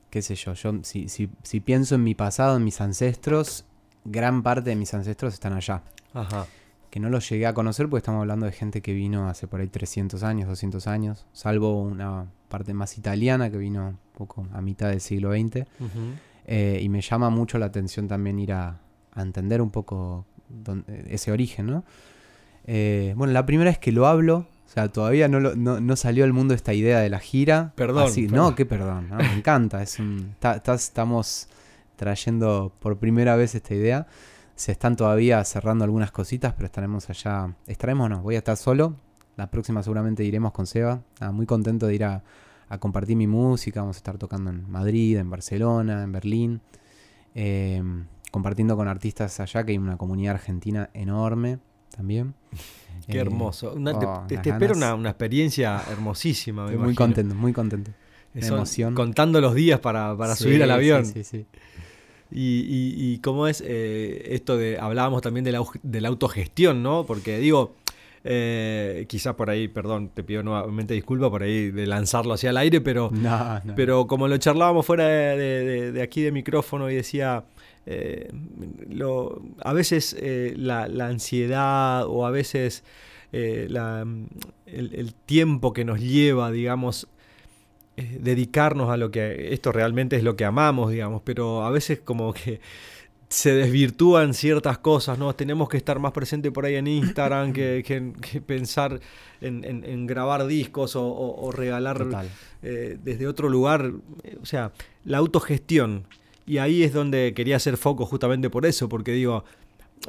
qué 0.09 0.21
sé 0.21 0.35
yo, 0.35 0.53
yo 0.53 0.73
si, 0.83 1.09
si, 1.09 1.29
si 1.43 1.59
pienso 1.59 1.95
en 1.95 2.03
mi 2.03 2.15
pasado, 2.15 2.57
en 2.57 2.63
mis 2.63 2.81
ancestros, 2.81 3.65
gran 4.05 4.43
parte 4.43 4.69
de 4.71 4.75
mis 4.75 4.93
ancestros 4.93 5.33
están 5.33 5.53
allá. 5.53 5.83
Ajá. 6.13 6.47
Que 6.97 7.01
no 7.01 7.11
los 7.11 7.29
llegué 7.29 7.45
a 7.45 7.53
conocer 7.53 7.87
porque 7.87 7.99
estamos 7.99 8.21
hablando 8.21 8.47
de 8.47 8.51
gente 8.51 8.81
que 8.81 8.91
vino 8.91 9.29
hace 9.29 9.47
por 9.47 9.59
ahí 9.61 9.67
300 9.67 10.23
años, 10.23 10.47
200 10.49 10.87
años, 10.87 11.27
salvo 11.31 11.79
una 11.79 12.25
parte 12.49 12.73
más 12.73 12.97
italiana 12.97 13.51
que 13.51 13.57
vino 13.59 13.89
un 13.89 13.97
poco 14.15 14.47
a 14.51 14.61
mitad 14.61 14.89
del 14.89 14.99
siglo 14.99 15.31
XX. 15.31 15.67
Eh, 16.47 16.79
y 16.81 16.89
me 16.89 17.01
llama 17.01 17.29
mucho 17.29 17.59
la 17.59 17.67
atención 17.67 18.07
también 18.07 18.39
ir 18.39 18.51
a, 18.51 18.79
a 19.13 19.21
entender 19.21 19.61
un 19.61 19.69
poco 19.69 20.25
dónde- 20.49 21.05
ese 21.09 21.31
origen, 21.31 21.67
¿no? 21.67 21.83
Eh, 22.65 23.13
bueno, 23.15 23.31
la 23.31 23.45
primera 23.45 23.69
vez 23.69 23.77
que 23.77 23.91
lo 23.91 24.07
hablo, 24.07 24.47
o 24.65 24.69
sea, 24.73 24.87
todavía 24.91 25.27
no, 25.27 25.39
lo- 25.39 25.55
no, 25.55 25.79
no 25.79 25.95
salió 25.97 26.23
al 26.23 26.33
mundo 26.33 26.55
esta 26.55 26.73
idea 26.73 26.99
de 26.99 27.11
la 27.11 27.19
gira. 27.19 27.73
Perdón, 27.75 28.05
Así, 28.07 28.23
perdón. 28.27 28.37
No, 28.49 28.55
qué 28.55 28.65
perdón, 28.65 29.09
¿no? 29.09 29.17
me 29.17 29.33
encanta. 29.33 29.83
Es 29.83 29.99
un, 29.99 30.33
estamos 30.73 31.47
trayendo 31.95 32.73
por 32.79 32.97
primera 32.97 33.35
vez 33.35 33.53
esta 33.53 33.75
idea. 33.75 34.07
Se 34.57 34.71
están 34.71 34.95
todavía 34.95 35.43
cerrando 35.43 35.83
algunas 35.85 36.11
cositas, 36.11 36.53
pero 36.53 36.65
estaremos 36.65 37.07
allá. 37.11 37.53
Estaremos, 37.67 38.09
no, 38.09 38.21
voy 38.23 38.35
a 38.35 38.39
estar 38.39 38.57
solo. 38.57 38.95
La 39.35 39.51
próxima 39.51 39.83
seguramente 39.83 40.23
iremos 40.23 40.51
con 40.51 40.65
Seba. 40.65 41.01
Muy 41.31 41.45
contento 41.45 41.85
de 41.85 41.93
ir 41.93 42.03
a, 42.03 42.23
a 42.67 42.77
compartir 42.79 43.15
mi 43.15 43.27
música. 43.27 43.81
Vamos 43.81 43.97
a 43.97 43.99
estar 43.99 44.17
tocando 44.17 44.49
en 44.49 44.67
Madrid, 44.69 45.17
en 45.17 45.29
Barcelona, 45.29 46.03
en 46.03 46.11
Berlín. 46.11 46.61
eh, 47.35 47.83
compartiendo 48.31 48.75
con 48.75 48.87
artistas 48.87 49.39
allá, 49.39 49.63
que 49.63 49.71
hay 49.73 49.77
una 49.77 49.95
comunidad 49.95 50.33
argentina 50.35 50.89
enorme 50.93 51.59
también. 51.95 52.33
Qué 53.07 53.17
Eh, 53.19 53.21
hermoso. 53.21 53.73
Una- 53.75 53.97
te- 53.97 54.05
oh, 54.07 54.23
te, 54.27 54.33
las 54.35 54.43
te 54.43 54.49
espero 54.49 54.73
una, 54.75 54.95
una 54.95 55.09
experiencia 55.09 55.81
hermosísima, 55.91 56.63
me 56.63 56.71
Estoy 56.71 56.83
muy 56.83 56.95
contento, 56.95 57.35
muy 57.35 57.53
contento. 57.53 57.91
de 58.33 58.41
Son 58.41 58.57
emoción. 58.57 58.95
Contando 58.95 59.39
los 59.39 59.53
días 59.55 59.79
para, 59.79 60.17
para 60.17 60.35
Sí, 60.35 60.43
subir 60.45 60.63
al 60.63 60.71
avión. 60.71 61.05
Sí, 61.05 61.23
sí, 61.23 61.23
sí. 61.23 61.45
Y, 62.31 62.59
y- 62.59 63.13
y 63.13 63.19
cómo 63.19 63.47
es 63.47 63.63
eh, 63.65 64.33
esto 64.35 64.57
de, 64.57 64.77
hablábamos 64.79 65.21
también 65.21 65.43
de 65.45 65.51
la, 65.53 65.63
de 65.83 66.01
la 66.01 66.09
autogestión, 66.09 66.83
¿no? 66.83 67.05
Porque 67.05 67.39
digo, 67.39 67.75
eh, 68.23 69.05
quizás 69.07 69.35
por 69.35 69.49
ahí, 69.49 69.67
perdón, 69.69 70.09
te 70.13 70.23
pido 70.23 70.43
nuevamente 70.43 70.93
disculpa 70.93 71.29
por 71.29 71.43
ahí 71.43 71.71
de 71.71 71.87
lanzarlo 71.87 72.33
hacia 72.33 72.49
el 72.49 72.57
aire, 72.57 72.81
pero, 72.81 73.09
No, 73.13 73.61
no. 73.63 73.75
pero 73.75 74.07
como 74.07 74.27
lo 74.27 74.37
charlábamos 74.37 74.85
fuera 74.85 75.05
de, 75.07 75.37
de- 75.37 75.63
de- 75.65 75.91
de 75.93 76.01
aquí 76.01 76.21
de 76.21 76.31
micrófono 76.33 76.89
y 76.91 76.95
decía, 76.95 77.45
eh, 77.85 78.29
lo- 78.89 79.41
a 79.63 79.71
veces 79.71 80.13
eh, 80.19 80.53
la, 80.57 80.87
la 80.89 81.07
ansiedad 81.07 82.05
o 82.07 82.25
a 82.25 82.31
veces 82.31 82.83
la- 83.31 84.05
el, 84.65 84.93
el 84.95 85.13
tiempo 85.13 85.71
que 85.73 85.85
nos 85.85 85.99
lleva, 86.01 86.51
digamos, 86.51 87.07
eh, 87.97 88.17
dedicarnos 88.21 88.89
a 88.89 88.97
lo 88.97 89.11
que 89.11 89.53
esto 89.53 89.71
realmente 89.71 90.15
es 90.15 90.23
lo 90.23 90.35
que 90.35 90.45
amamos, 90.45 90.91
digamos, 90.91 91.21
pero 91.25 91.63
a 91.65 91.69
veces 91.71 91.99
como 91.99 92.31
que 92.33 92.59
se 93.29 93.53
desvirtúan 93.53 94.33
ciertas 94.33 94.77
cosas, 94.77 95.19
¿no? 95.19 95.35
Tenemos 95.35 95.67
que 95.67 95.75
estar 95.75 95.99
más 95.99 96.13
presente 96.13 96.49
por 96.49 96.65
ahí 96.65 96.75
en 96.75 96.87
Instagram 96.87 97.51
que, 97.51 97.83
que- 97.85 98.13
que 98.21 98.39
pensar 98.39 99.01
en, 99.41 99.65
en- 99.65 99.83
en 99.83 100.07
grabar 100.07 100.47
discos 100.47 100.95
o, 100.95 101.05
o- 101.05 101.45
o 101.45 101.51
regalar 101.51 101.97
eh, 102.63 102.97
desde 103.03 103.27
otro 103.27 103.49
lugar. 103.49 103.91
eh, 104.23 104.37
O 104.41 104.45
sea, 104.45 104.71
la 105.03 105.17
autogestión. 105.17 106.05
Y 106.45 106.59
ahí 106.59 106.83
es 106.83 106.93
donde 106.93 107.33
quería 107.35 107.57
hacer 107.57 107.75
foco 107.75 108.05
justamente 108.05 108.49
por 108.49 108.65
eso, 108.65 108.87
porque 108.87 109.11
digo, 109.11 109.43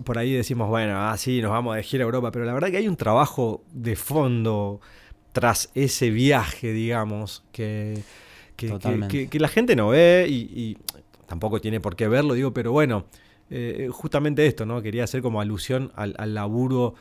por 0.04 0.16
ahí 0.18 0.32
decimos, 0.32 0.68
bueno, 0.68 0.94
ah, 0.96 1.16
sí, 1.18 1.42
nos 1.42 1.50
vamos 1.50 1.76
a 1.76 1.82
gira 1.82 2.04
a 2.04 2.06
Europa, 2.06 2.30
pero 2.30 2.44
la 2.44 2.52
verdad 2.54 2.70
que 2.70 2.76
hay 2.76 2.86
un 2.86 2.96
trabajo 2.96 3.64
de 3.72 3.96
fondo 3.96 4.80
tras 5.38 5.70
ese 5.74 6.10
viaje, 6.10 6.72
digamos, 6.72 7.44
que, 7.52 8.02
que, 8.56 9.28
la 9.38 9.48
gente 9.48 9.76
no 9.76 9.88
ve 9.88 10.26
y, 10.28 10.34
y 10.34 10.78
tampoco 11.26 11.60
tiene 11.60 11.80
por 11.80 11.94
qué 11.94 12.08
verlo, 12.08 12.34
digo, 12.34 12.52
pero 12.52 12.72
bueno, 12.72 13.04
eh, 13.50 13.88
justamente 13.90 14.46
esto, 14.46 14.66
¿no? 14.66 14.82
Quería 14.82 15.04
hacer 15.04 15.22
como 15.22 15.40
alusión 15.40 15.92
al, 15.94 16.14
al 16.18 16.34
laburo 16.34 16.94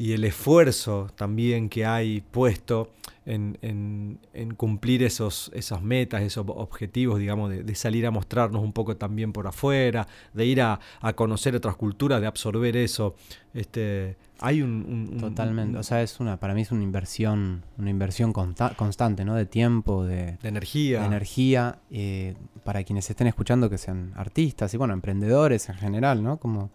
y 0.00 0.12
el 0.12 0.22
esfuerzo 0.22 1.08
también 1.16 1.68
que 1.68 1.84
hay 1.84 2.20
puesto 2.20 2.92
en, 3.26 3.58
en- 3.62 4.20
en 4.32 4.54
cumplir 4.54 5.02
esos, 5.02 5.50
esas 5.54 5.82
metas, 5.82 6.22
esos 6.22 6.46
objetivos, 6.48 7.18
digamos, 7.18 7.50
de, 7.50 7.64
de 7.64 7.74
salir 7.74 8.06
a 8.06 8.12
mostrarnos 8.12 8.62
un 8.62 8.72
poco 8.72 8.96
también 8.96 9.32
por 9.32 9.48
afuera, 9.48 10.06
de 10.32 10.46
ir 10.46 10.62
a, 10.62 10.78
a 11.00 11.12
conocer 11.14 11.56
otras 11.56 11.74
culturas, 11.74 12.20
de 12.20 12.28
absorber 12.28 12.76
eso. 12.76 13.16
Este, 13.52 14.16
hay 14.38 14.62
un, 14.62 14.70
un- 14.88 15.08
un- 15.14 15.18
Totalmente. 15.18 15.72
un- 15.72 15.80
O 15.80 15.82
sea, 15.82 16.00
es 16.00 16.20
una, 16.20 16.38
para 16.38 16.54
mí 16.54 16.62
es 16.62 16.70
una 16.70 16.84
inversión, 16.84 17.64
una 17.76 17.90
inversión 17.90 18.32
consta- 18.32 18.76
constante, 18.76 19.24
¿no? 19.24 19.34
De 19.34 19.46
tiempo, 19.46 20.04
de, 20.06 20.38
de 20.40 20.48
energía. 20.48 21.00
de 21.00 21.06
energía. 21.06 21.80
eh, 21.90 22.34
para 22.64 22.84
quienes 22.84 23.10
estén 23.10 23.26
escuchando 23.26 23.68
que 23.68 23.78
sean 23.78 24.12
artistas 24.14 24.72
y 24.74 24.76
bueno, 24.76 24.94
emprendedores 24.94 25.68
en 25.70 25.74
general, 25.74 26.22
¿no? 26.22 26.36
Como 26.38 26.70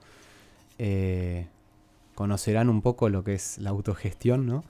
eh, 0.78 1.48
conocerán 2.16 2.70
un 2.70 2.82
poco 2.82 3.10
lo 3.10 3.24
que 3.24 3.34
es 3.34 3.58
la 3.58 3.72
autogestión, 3.72 4.46
¿no? 4.46 4.64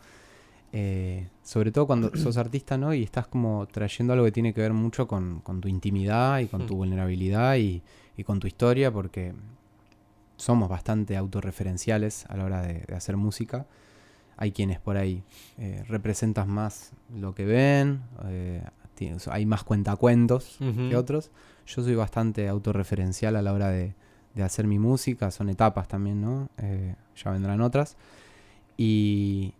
Eh, 0.71 1.27
sobre 1.43 1.71
todo 1.71 1.85
cuando 1.87 2.11
sos 2.17 2.37
artista, 2.37 2.77
¿no? 2.77 2.93
Y 2.93 3.03
estás 3.03 3.27
como 3.27 3.67
trayendo 3.67 4.13
algo 4.13 4.25
que 4.25 4.31
tiene 4.31 4.53
que 4.53 4.61
ver 4.61 4.73
mucho 4.73 5.07
con, 5.07 5.39
con 5.41 5.61
tu 5.61 5.67
intimidad 5.67 6.39
y 6.39 6.47
con 6.47 6.65
tu 6.65 6.75
vulnerabilidad 6.75 7.57
y, 7.57 7.83
y 8.17 8.23
con 8.23 8.39
tu 8.39 8.47
historia, 8.47 8.91
porque 8.91 9.33
somos 10.37 10.69
bastante 10.69 11.15
autorreferenciales 11.15 12.25
a 12.27 12.37
la 12.37 12.45
hora 12.45 12.61
de, 12.61 12.85
de 12.87 12.95
hacer 12.95 13.17
música. 13.17 13.65
Hay 14.35 14.51
quienes 14.51 14.79
por 14.79 14.97
ahí 14.97 15.23
eh, 15.57 15.83
representas 15.87 16.47
más 16.47 16.91
lo 17.15 17.35
que 17.35 17.45
ven, 17.45 18.01
eh, 18.25 18.63
hay 19.29 19.45
más 19.45 19.63
cuentacuentos 19.63 20.57
que 20.59 20.95
otros. 20.95 21.31
Yo 21.65 21.83
soy 21.83 21.95
bastante 21.95 22.47
autorreferencial 22.47 23.35
a 23.35 23.41
la 23.41 23.53
hora 23.53 23.69
de, 23.69 23.95
de 24.33 24.43
hacer 24.43 24.67
mi 24.67 24.79
música, 24.79 25.31
son 25.31 25.49
etapas 25.49 25.87
también, 25.87 26.21
¿no? 26.21 26.49
Eh, 26.57 26.95
ya 27.15 27.31
vendrán 27.31 27.61
otras. 27.61 27.97
Y, 28.77 29.53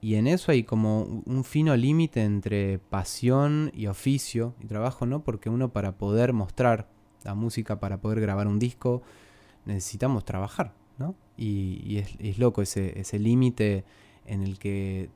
y 0.00 0.16
en 0.16 0.26
eso 0.26 0.52
hay 0.52 0.64
como 0.64 1.02
un 1.02 1.44
fino 1.44 1.76
límite 1.76 2.24
entre 2.24 2.78
pasión 2.78 3.70
y 3.74 3.86
oficio 3.86 4.54
y 4.60 4.66
trabajo, 4.66 5.06
¿no? 5.06 5.22
Porque 5.22 5.48
uno 5.48 5.72
para 5.72 5.96
poder 5.96 6.32
mostrar 6.32 6.88
la 7.22 7.34
música, 7.34 7.80
para 7.80 8.00
poder 8.00 8.20
grabar 8.20 8.46
un 8.46 8.58
disco, 8.58 9.02
necesitamos 9.64 10.24
trabajar, 10.24 10.74
¿no? 10.98 11.14
Y, 11.36 11.80
y 11.84 11.98
es, 11.98 12.16
es 12.18 12.38
loco 12.38 12.62
ese, 12.62 12.98
ese 12.98 13.18
límite 13.18 13.84
en 14.26 14.42
el 14.42 14.58
que 14.58 15.10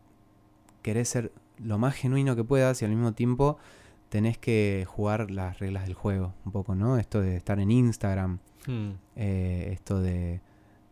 querés 0.82 1.08
ser 1.08 1.32
lo 1.58 1.78
más 1.78 1.94
genuino 1.94 2.36
que 2.36 2.44
puedas 2.44 2.80
y 2.82 2.84
al 2.84 2.92
mismo 2.92 3.12
tiempo 3.12 3.58
tenés 4.08 4.38
que 4.38 4.86
jugar 4.88 5.30
las 5.30 5.58
reglas 5.58 5.84
del 5.84 5.94
juego 5.94 6.34
un 6.44 6.52
poco, 6.52 6.74
¿no? 6.74 6.98
Esto 6.98 7.20
de 7.20 7.36
estar 7.36 7.60
en 7.60 7.70
Instagram, 7.70 8.38
Mm. 8.68 8.90
eh, 9.16 9.70
esto 9.72 10.00
de, 10.00 10.40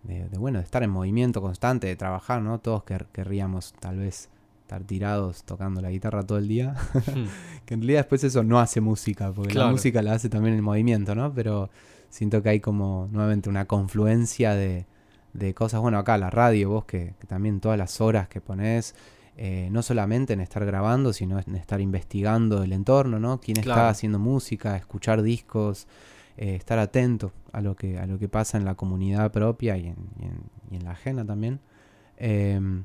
de- 0.02 0.28
de, 0.28 0.38
bueno, 0.38 0.58
de 0.58 0.64
estar 0.64 0.82
en 0.82 0.90
movimiento 0.90 1.40
constante, 1.40 1.86
de 1.86 1.94
trabajar, 1.96 2.42
¿no? 2.42 2.58
Todos 2.58 2.82
quer- 2.84 3.06
querríamos 3.12 3.72
tal 3.78 3.98
vez 3.98 4.28
estar 4.62 4.82
tirados 4.82 5.44
tocando 5.44 5.80
la 5.80 5.90
guitarra 5.90 6.24
todo 6.24 6.38
el 6.38 6.48
día, 6.48 6.74
que 7.66 7.74
en 7.74 7.80
realidad 7.80 8.00
después 8.00 8.24
eso 8.24 8.42
no 8.42 8.58
hace 8.58 8.80
música, 8.80 9.32
porque 9.32 9.52
Claro. 9.52 9.66
la 9.68 9.72
música 9.72 10.02
la 10.02 10.14
hace 10.14 10.28
también 10.28 10.54
el 10.56 10.62
movimiento, 10.62 11.14
¿no? 11.14 11.32
Pero 11.32 11.70
siento 12.10 12.42
que 12.42 12.48
hay 12.48 12.60
como 12.60 13.08
nuevamente 13.12 13.48
una 13.48 13.66
confluencia 13.66 14.54
de, 14.54 14.86
de 15.34 15.54
cosas, 15.54 15.80
bueno, 15.80 15.98
acá 15.98 16.18
la 16.18 16.30
radio, 16.30 16.70
vos 16.70 16.84
que, 16.84 17.14
que 17.20 17.26
también 17.26 17.60
todas 17.60 17.78
las 17.78 18.00
horas 18.00 18.26
que 18.28 18.40
pones, 18.40 18.94
eh, 19.36 19.68
no 19.70 19.82
solamente 19.82 20.32
en 20.32 20.40
estar 20.40 20.64
grabando, 20.64 21.12
sino 21.12 21.38
en 21.38 21.56
estar 21.56 21.80
investigando 21.80 22.62
el 22.62 22.72
entorno, 22.72 23.20
¿no? 23.20 23.38
Quién 23.40 23.56
Claro. 23.60 23.80
está 23.82 23.88
haciendo 23.90 24.18
música, 24.18 24.76
escuchar 24.76 25.22
discos, 25.22 25.86
eh, 26.36 26.54
estar 26.54 26.78
atento 26.78 27.32
a 27.52 27.60
lo 27.60 27.74
que 27.76 27.98
a 27.98 28.06
lo 28.06 28.18
que 28.18 28.28
pasa 28.28 28.58
en 28.58 28.64
la 28.64 28.74
comunidad 28.74 29.32
propia 29.32 29.76
y 29.76 29.86
en, 29.86 29.96
y 30.20 30.24
en- 30.24 30.42
y 30.70 30.76
en 30.76 30.84
la 30.84 30.90
ajena 30.92 31.24
también. 31.24 31.60
Em, 32.18 32.84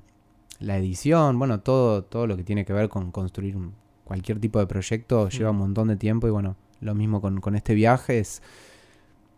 la 0.59 0.77
edición, 0.77 1.39
bueno, 1.39 1.59
todo, 1.61 2.03
todo 2.03 2.27
lo 2.27 2.37
que 2.37 2.43
tiene 2.43 2.63
que 2.65 2.73
ver 2.73 2.87
con 2.89 3.11
construir 3.11 3.55
un- 3.57 3.73
cualquier 4.03 4.39
tipo 4.39 4.59
de 4.59 4.67
proyecto 4.67 5.29
lleva 5.29 5.51
un 5.51 5.57
montón 5.57 5.87
de 5.87 5.95
tiempo 5.95 6.27
y 6.27 6.31
bueno, 6.31 6.55
lo 6.81 6.93
mismo 6.95 7.21
con, 7.21 7.39
con 7.41 7.55
este 7.55 7.73
viaje 7.73 8.19
es 8.19 8.41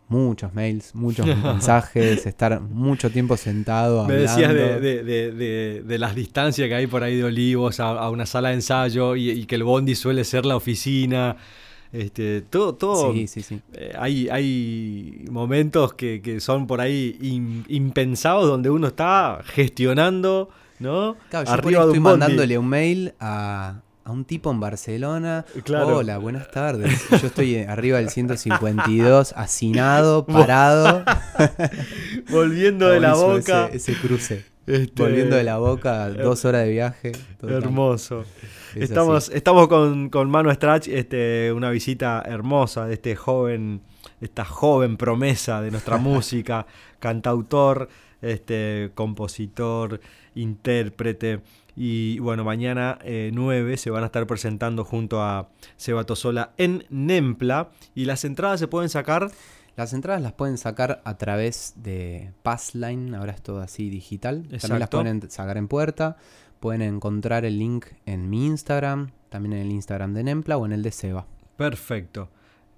muchos 0.10 0.54
mails, 0.54 0.94
muchos 0.96 1.26
mensajes, 1.44 2.26
estar 2.26 2.60
mucho 2.62 3.10
tiempo 3.10 3.38
sentado. 3.38 4.06
Me 4.06 4.16
decías 4.16 4.54
de, 4.54 4.64
hablando. 4.64 4.82
de- 4.82 5.04
de- 5.04 5.32
de- 5.32 5.84
de 5.84 5.98
las 5.98 6.16
distancias 6.16 6.68
que 6.68 6.76
hay 6.76 6.88
por 6.88 7.04
ahí 7.04 7.16
de 7.16 7.24
Olivos 7.24 7.80
a, 7.80 7.90
a 7.92 8.10
una 8.10 8.26
sala 8.26 8.50
de 8.50 8.56
ensayo 8.56 9.16
y, 9.16 9.30
y 9.32 9.46
que 9.46 9.56
el 9.56 9.64
bondi 9.64 9.96
suele 9.96 10.24
ser 10.24 10.46
la 10.46 10.56
oficina. 10.56 11.38
Este, 11.94 12.42
todo, 12.42 12.74
todo. 12.74 13.14
Sí, 13.14 13.28
sí, 13.28 13.42
sí. 13.44 13.62
eh, 13.74 13.94
hay, 13.98 14.28
hay 14.30 15.26
momentos 15.30 15.94
que, 15.94 16.22
que 16.24 16.40
son 16.40 16.66
por 16.68 16.82
ahí 16.82 17.18
im- 17.22 17.64
impensados 17.68 18.48
donde 18.48 18.70
uno 18.72 18.88
está 18.88 19.42
gestionando, 19.46 20.50
¿no? 20.80 21.16
Claro, 21.30 21.46
yo 21.46 21.52
Arriba 21.54 21.82
estoy 21.84 22.00
mandándole 22.00 22.58
un 22.58 22.68
mail 22.68 23.14
a, 23.20 23.82
a 24.06 24.12
un 24.12 24.26
tipo 24.26 24.50
en 24.50 24.60
Barcelona. 24.60 25.46
Claro. 25.64 25.98
Hola, 25.98 26.18
buenas 26.18 26.50
tardes. 26.50 27.00
Yo 27.12 27.28
estoy 27.28 27.54
eh, 27.56 27.68
arriba 27.68 28.00
del 28.00 28.10
152, 28.10 29.34
hacinado, 29.38 30.26
parado. 30.26 31.06
Volviendo 32.32 32.90
de 32.90 33.00
la 33.00 33.14
boca. 33.14 33.68
Ese, 33.72 33.92
ese 33.92 34.02
cruce. 34.02 34.46
Este, 34.66 35.04
Volviendo 35.04 35.36
de 35.36 35.44
la 35.44 35.58
boca, 35.58 36.10
dos 36.10 36.46
horas 36.46 36.64
de 36.64 36.72
viaje. 36.72 37.12
Hermoso. 37.42 38.24
es 38.76 38.84
Estamos, 38.84 39.28
así. 39.28 39.38
estamos 39.38 39.68
con, 39.68 40.10
con 40.10 40.30
Manu 40.30 40.52
Strach, 40.52 40.88
este, 40.88 41.52
una 41.52 41.70
visita 41.70 42.24
hermosa 42.26 42.86
de 42.86 42.94
este 42.94 43.16
joven, 43.16 43.82
esta 44.22 44.46
joven 44.46 44.96
promesa 44.96 45.62
de 45.62 45.70
nuestra 45.70 45.98
música, 46.00 46.66
cantautor, 47.00 47.90
este, 48.22 48.92
compositor, 48.96 50.00
intérprete. 50.34 51.42
Y 51.76 52.20
bueno, 52.20 52.44
mañana 52.44 53.00
eh, 53.04 53.32
9 53.34 53.78
se 53.78 53.90
van 53.90 54.04
a 54.04 54.06
estar 54.06 54.26
presentando 54.28 54.86
junto 54.86 55.22
a 55.22 55.50
Seba 55.76 56.06
Tosola 56.06 56.54
en 56.58 56.86
Nempla. 56.90 57.70
Y 57.96 58.06
las 58.06 58.24
entradas 58.24 58.60
se 58.60 58.68
pueden 58.68 58.90
sacar. 58.90 59.30
Las 59.76 59.94
entradas 59.94 60.22
las 60.22 60.34
pueden 60.34 60.58
sacar 60.58 61.02
a 61.04 61.18
través 61.18 61.74
de 61.78 62.32
Passline, 62.44 63.16
ahora 63.16 63.32
es 63.32 63.42
todo 63.42 63.62
así 63.62 63.90
digital. 63.90 64.44
También 64.62 64.80
las 64.80 64.90
pueden 64.90 65.30
sacar 65.32 65.58
en 65.58 65.68
puerta. 65.68 66.18
Pueden 66.60 66.82
encontrar 66.84 67.44
el 67.44 67.58
link 67.60 67.88
en 68.06 68.30
mi 68.30 68.46
Instagram, 68.46 69.10
también 69.30 69.54
en 69.54 69.60
el 69.64 69.72
Instagram 69.72 70.14
de 70.14 70.24
Nempla 70.24 70.58
o 70.58 70.66
en 70.66 70.72
el 70.74 70.84
de 70.84 70.92
Seba. 70.92 71.26
Perfecto. 71.58 72.30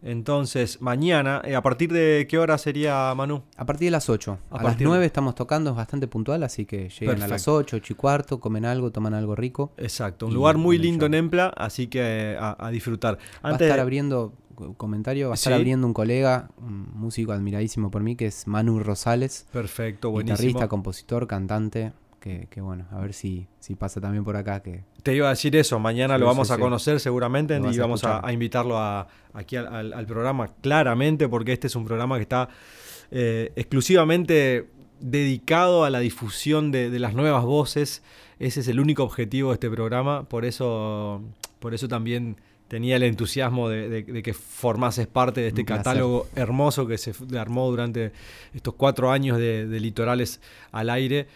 Entonces, 0.02 0.82
mañana, 0.82 1.42
eh, 1.46 1.56
¿a 1.56 1.62
partir 1.64 1.92
de 1.92 2.28
qué 2.30 2.38
hora 2.38 2.58
sería 2.60 3.12
Manu? 3.16 3.42
A 3.58 3.66
partir 3.66 3.88
de 3.88 3.92
las 3.92 4.08
8. 4.10 4.38
A 4.52 4.54
A, 4.54 4.58
las 4.58 4.64
partir- 4.64 4.86
9 4.88 5.04
estamos 5.06 5.34
tocando, 5.36 5.72
es 5.72 5.76
bastante 5.76 6.08
puntual, 6.08 6.44
así 6.44 6.66
que 6.66 6.90
lleguen 6.90 7.16
a 7.24 7.28
las 7.28 7.30
Perfecto. 7.44 7.56
8, 7.56 7.76
8 7.78 7.94
y 7.94 7.96
cuarto, 7.96 8.40
comen 8.40 8.66
algo, 8.66 8.92
toman 8.92 9.14
algo 9.16 9.36
rico. 9.36 9.72
Exacto, 9.78 10.28
un 10.28 10.34
lugar 10.36 10.58
muy 10.58 10.78
lindo 10.78 11.08
en 11.08 11.16
Empla, 11.16 11.48
así 11.58 11.88
que 11.88 12.38
a, 12.40 12.56
a 12.60 12.70
disfrutar. 12.70 13.16
Va 13.44 13.50
a 13.50 13.52
Antes, 13.54 13.66
estar 13.68 13.80
abriendo, 13.80 14.34
comentario, 14.78 15.28
va 15.28 15.34
a 15.34 15.36
estar 15.36 15.54
Sí. 15.54 15.58
abriendo 15.58 15.86
un 15.88 15.94
colega, 15.94 16.50
un 16.58 16.88
músico 16.94 17.32
admiradísimo 17.32 17.92
por 17.92 18.02
mí, 18.04 18.16
que 18.16 18.28
es 18.28 18.48
Manu 18.48 18.80
Rosales. 18.80 19.46
perfecto, 19.52 20.10
buenísimo. 20.12 20.38
Guitarrista, 20.38 20.68
compositor, 20.68 21.28
cantante. 21.28 21.94
Que, 22.20 22.48
que 22.50 22.60
bueno, 22.60 22.88
a 22.90 23.00
ver 23.02 23.14
si, 23.14 23.46
si 23.60 23.76
pasa 23.76 24.02
también 24.02 24.24
por 24.24 24.36
acá. 24.36 24.60
Que 24.64 24.84
Te 25.04 25.14
iba 25.16 25.28
a 25.28 25.30
decir 25.30 25.56
eso, 25.56 25.78
mañana 25.78 26.16
Sí, 26.16 26.22
lo 26.22 26.26
vamos 26.26 26.48
sí, 26.48 26.54
a 26.54 26.56
sí. 26.56 26.62
conocer 26.64 27.00
seguramente 27.00 27.56
y 27.72 27.78
vamos 27.78 28.04
a, 28.04 28.34
invitarlo 28.34 28.80
a- 28.80 29.08
aquí 29.34 29.58
al, 29.58 29.68
al- 29.68 29.94
al 29.94 30.06
programa 30.08 30.48
claramente 30.62 31.30
porque 31.30 31.54
este 31.54 31.68
es 31.68 31.76
un 31.76 31.86
programa 31.86 32.16
que 32.16 32.24
está 32.24 32.50
eh, 33.12 33.52
exclusivamente 33.56 34.68
dedicado 35.00 35.84
a 35.84 35.92
la 35.92 36.00
difusión 36.00 36.72
de, 36.72 36.90
de 36.90 36.98
las 37.00 37.14
nuevas 37.14 37.44
voces. 37.46 38.02
Ese 38.40 38.62
es 38.62 38.68
el 38.70 38.80
único 38.80 39.04
objetivo 39.04 39.50
de 39.50 39.54
este 39.56 39.70
programa, 39.70 40.28
por 40.28 40.46
eso, 40.46 41.22
por 41.60 41.76
eso 41.76 41.88
también 41.88 42.38
tenía 42.68 42.96
el 42.96 43.04
entusiasmo 43.04 43.70
de, 43.70 43.90
de- 43.90 44.04
de 44.04 44.24
que 44.24 44.34
formases 44.34 45.08
parte 45.08 45.42
de 45.42 45.48
este 45.50 45.62
catálogo 45.78 46.28
hermoso 46.36 46.88
que 46.88 46.98
se 46.98 47.14
armó 47.38 47.70
durante 47.70 48.12
estos 48.54 48.74
cuatro 48.74 49.12
años 49.12 49.38
de, 49.38 49.68
de 49.68 49.80
litorales 49.80 50.42
al 50.72 50.90
aire 50.90 51.28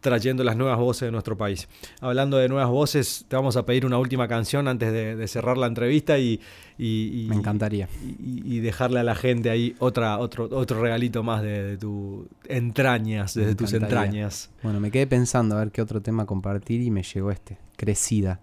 trayendo 0.00 0.42
las 0.42 0.56
nuevas 0.56 0.80
voces 0.80 1.02
de 1.06 1.12
nuestro 1.12 1.36
país. 1.36 1.68
Hablando 2.00 2.36
de 2.36 2.48
nuevas 2.48 2.68
voces, 2.68 3.24
te 3.28 3.36
vamos 3.36 3.56
a 3.56 3.64
pedir 3.64 3.86
una 3.86 3.98
última 3.98 4.26
canción 4.26 4.66
antes 4.66 4.92
de, 4.92 5.28
cerrar 5.28 5.56
la 5.56 5.68
entrevista 5.68 6.18
y, 6.18 6.40
y- 6.76 7.22
y- 7.22 7.26
me 7.28 7.36
encantaría. 7.36 7.88
y, 8.02 8.42
y 8.56 8.58
dejarle 8.58 8.98
a 8.98 9.04
la 9.04 9.14
gente 9.14 9.48
ahí 9.48 9.76
otra, 9.78 10.18
otro, 10.18 10.48
otro 10.50 10.82
regalito 10.82 11.22
más 11.22 11.40
de, 11.42 11.76
tus 11.78 12.26
entrañas, 12.48 13.34
desde 13.34 13.54
tus 13.54 13.70
entrañas. 13.84 14.50
Bueno, 14.64 14.80
me 14.80 14.90
quedé 14.90 15.06
pensando 15.06 15.54
a 15.56 15.60
ver 15.60 15.70
qué 15.70 15.80
otro 15.82 16.00
tema 16.02 16.26
compartir 16.26 16.80
y 16.80 16.90
me 16.90 17.04
llegó 17.04 17.30
este, 17.30 17.58
Crecida, 17.76 18.40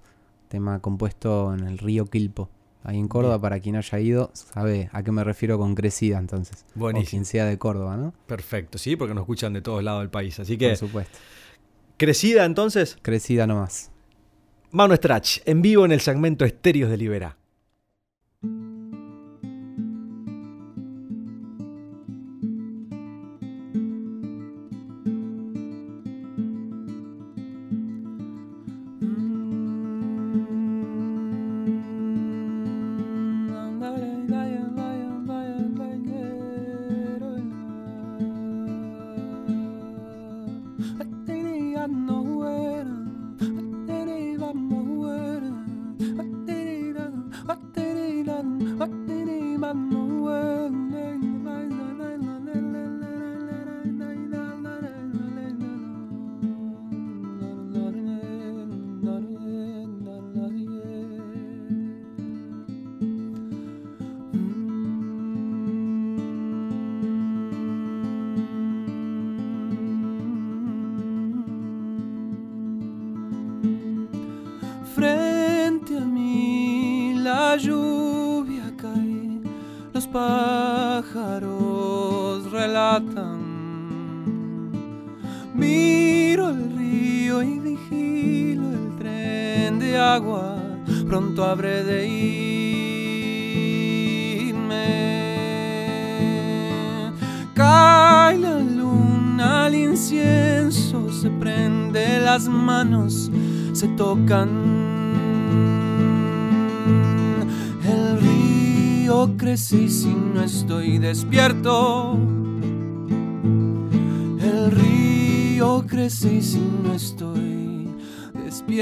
tema 0.49 0.79
compuesto 0.81 1.53
en 1.53 1.61
el 1.65 1.77
río 1.77 2.05
Quilpo. 2.05 2.49
Ahí 2.83 2.97
en 2.97 3.07
Córdoba, 3.07 3.35
Bien. 3.35 3.41
para 3.41 3.59
quien 3.59 3.75
haya 3.75 3.99
ido, 3.99 4.31
sabe 4.33 4.89
a 4.93 5.03
qué 5.03 5.11
me 5.11 5.23
refiero 5.23 5.57
con 5.57 5.75
Crecida 5.75 6.17
entonces. 6.17 6.65
O 6.75 6.79
Buenísimo. 6.79 7.09
quien 7.09 7.25
sea 7.25 7.45
de 7.45 7.57
Córdoba, 7.57 7.97
¿no? 7.97 8.13
Perfecto, 8.25 8.77
sí, 8.77 8.95
porque 8.95 9.13
nos 9.13 9.23
escuchan 9.23 9.53
de 9.53 9.61
todos 9.61 9.83
lados 9.83 10.01
del 10.01 10.09
país. 10.09 10.39
Así 10.39 10.53
Por 10.53 10.59
que, 10.59 10.75
supuesto. 10.75 11.17
crecida 11.97 12.45
entonces, 12.45 12.97
Crecida 13.01 13.45
nomás. 13.47 13.91
Mano 14.71 14.95
Strach, 14.95 15.39
en 15.45 15.61
vivo 15.61 15.83
en 15.85 15.91
el 15.91 15.99
segmento 15.99 16.45
Estéreos 16.45 16.89
de 16.89 16.97
Libera. 16.97 17.37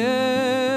yeah. 0.08 0.77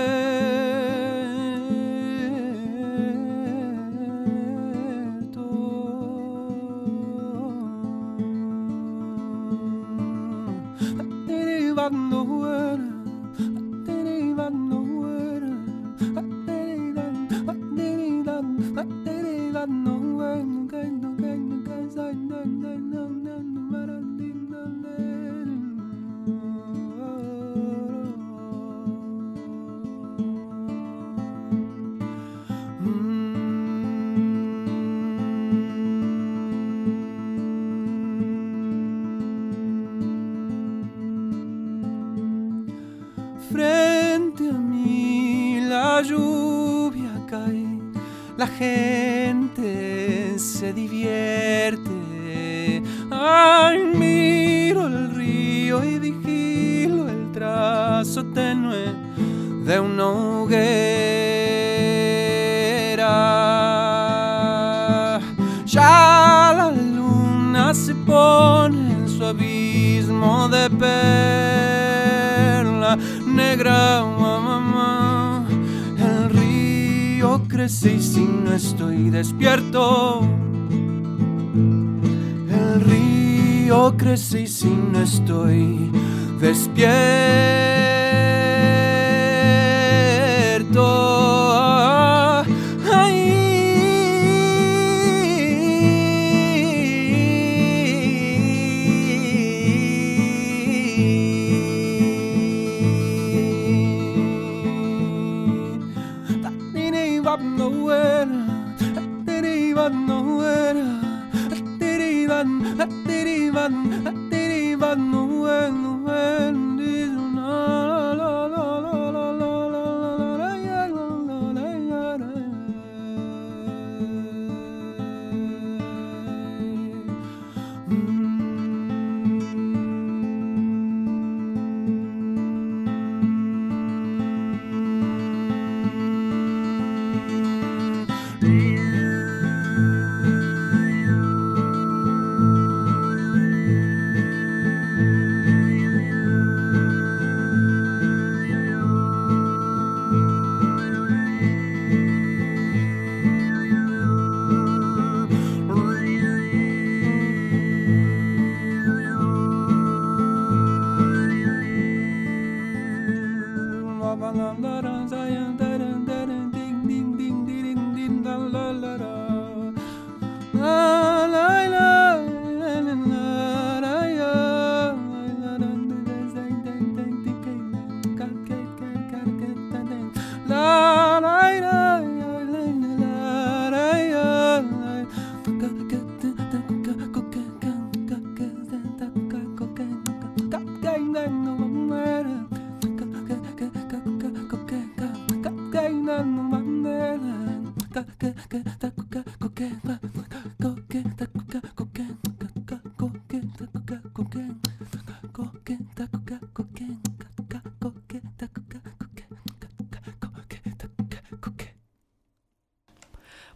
stop 107.31 107.41
nowhere. 107.43 108.27
That 108.27 109.25
didn't 109.25 109.55
even 109.55 110.07
nowhere. 110.07 110.75
That 110.75 111.63
didn't 111.79 112.09
even, 112.23 112.77
that 112.77 112.91
didn't 113.07 113.29
even. 113.29 114.00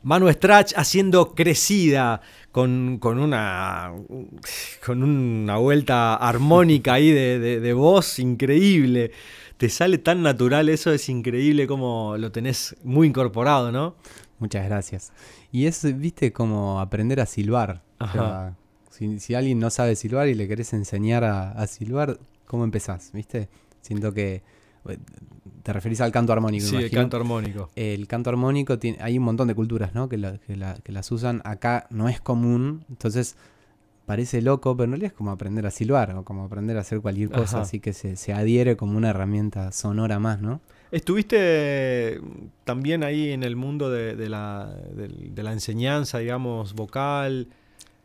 Manu 0.05 0.31
Strach 0.31 0.73
haciendo 0.77 1.35
crecida 1.35 2.21
con, 2.53 2.99
con 3.01 3.19
una 3.19 3.93
con 4.87 5.03
una 5.03 5.57
vuelta 5.57 6.15
armónica 6.15 6.93
ahí 6.95 7.11
de, 7.11 7.39
de- 7.39 7.61
de 7.61 7.73
voz 7.73 8.19
increíble. 8.21 9.11
Te 9.57 9.69
sale 9.69 9.99
tan 9.99 10.23
natural 10.23 10.69
eso, 10.69 10.93
es 10.93 11.09
increíble 11.09 11.67
como 11.67 12.17
lo 12.19 12.31
tenés 12.31 12.77
muy 12.85 13.09
incorporado, 13.09 13.73
¿no? 13.73 13.97
Muchas 14.39 14.65
gracias. 14.67 15.13
Y 15.53 15.67
es, 15.67 15.83
viste, 15.99 16.33
como 16.33 16.81
aprender 16.81 17.21
a 17.21 17.27
silbar. 17.27 17.83
O 17.99 18.07
sea, 18.13 18.57
si, 18.91 19.21
si 19.21 19.35
alguien 19.35 19.59
no 19.61 19.71
sabe 19.71 19.97
silbar 19.97 20.29
y 20.29 20.35
le 20.35 20.47
querés 20.49 20.73
enseñar 20.75 21.25
a, 21.25 21.53
a 21.53 21.67
silbar, 21.67 22.19
¿cómo 22.47 22.65
empezás? 22.65 23.11
¿Viste? 23.13 23.49
Siento 23.81 24.13
que 24.13 24.43
te 25.65 25.73
referís 25.73 26.01
al 26.01 26.13
canto 26.13 26.33
armónico. 26.33 26.67
Sí, 26.67 26.77
el 26.77 26.91
canto 26.91 27.17
armónico. 27.17 27.71
El 27.75 28.07
canto 28.07 28.31
armónico 28.31 28.79
tiene, 28.79 28.99
hay 29.01 29.19
un 29.19 29.25
montón 29.25 29.49
de 29.49 29.55
culturas, 29.57 29.95
¿no? 29.95 30.09
Que, 30.09 30.17
la- 30.19 30.39
que 30.39 30.57
la- 30.57 30.75
que 30.75 30.93
las 30.93 31.11
usan. 31.11 31.41
Acá 31.45 31.87
no 31.91 32.09
es 32.09 32.21
común, 32.21 32.85
entonces 32.89 33.35
parece 34.07 34.43
loco, 34.43 34.77
pero 34.77 34.91
realidad 34.91 35.13
es 35.13 35.17
como 35.17 35.31
aprender 35.33 35.65
a 35.67 35.71
silbar 35.71 36.15
o 36.15 36.23
como 36.23 36.45
aprender 36.45 36.77
a 36.77 36.83
hacer 36.83 37.01
cualquier 37.01 37.31
cosa, 37.31 37.57
Ajá. 37.57 37.61
así 37.63 37.81
que 37.81 37.95
se, 37.95 38.17
se 38.17 38.35
adhiere 38.35 38.77
como 38.77 38.97
una 38.99 39.09
herramienta 39.11 39.73
sonora 39.73 40.19
más, 40.19 40.41
¿no? 40.43 40.61
¿Estuviste 40.91 42.21
también 42.65 43.03
ahí 43.03 43.31
en 43.31 43.43
el 43.43 43.57
mundo 43.57 43.91
de, 43.91 44.15
de 44.17 44.29
la, 44.29 44.71
del- 44.95 45.35
de 45.35 45.43
la 45.43 45.53
enseñanza, 45.53 46.19
digamos, 46.19 46.75
vocal? 46.75 47.49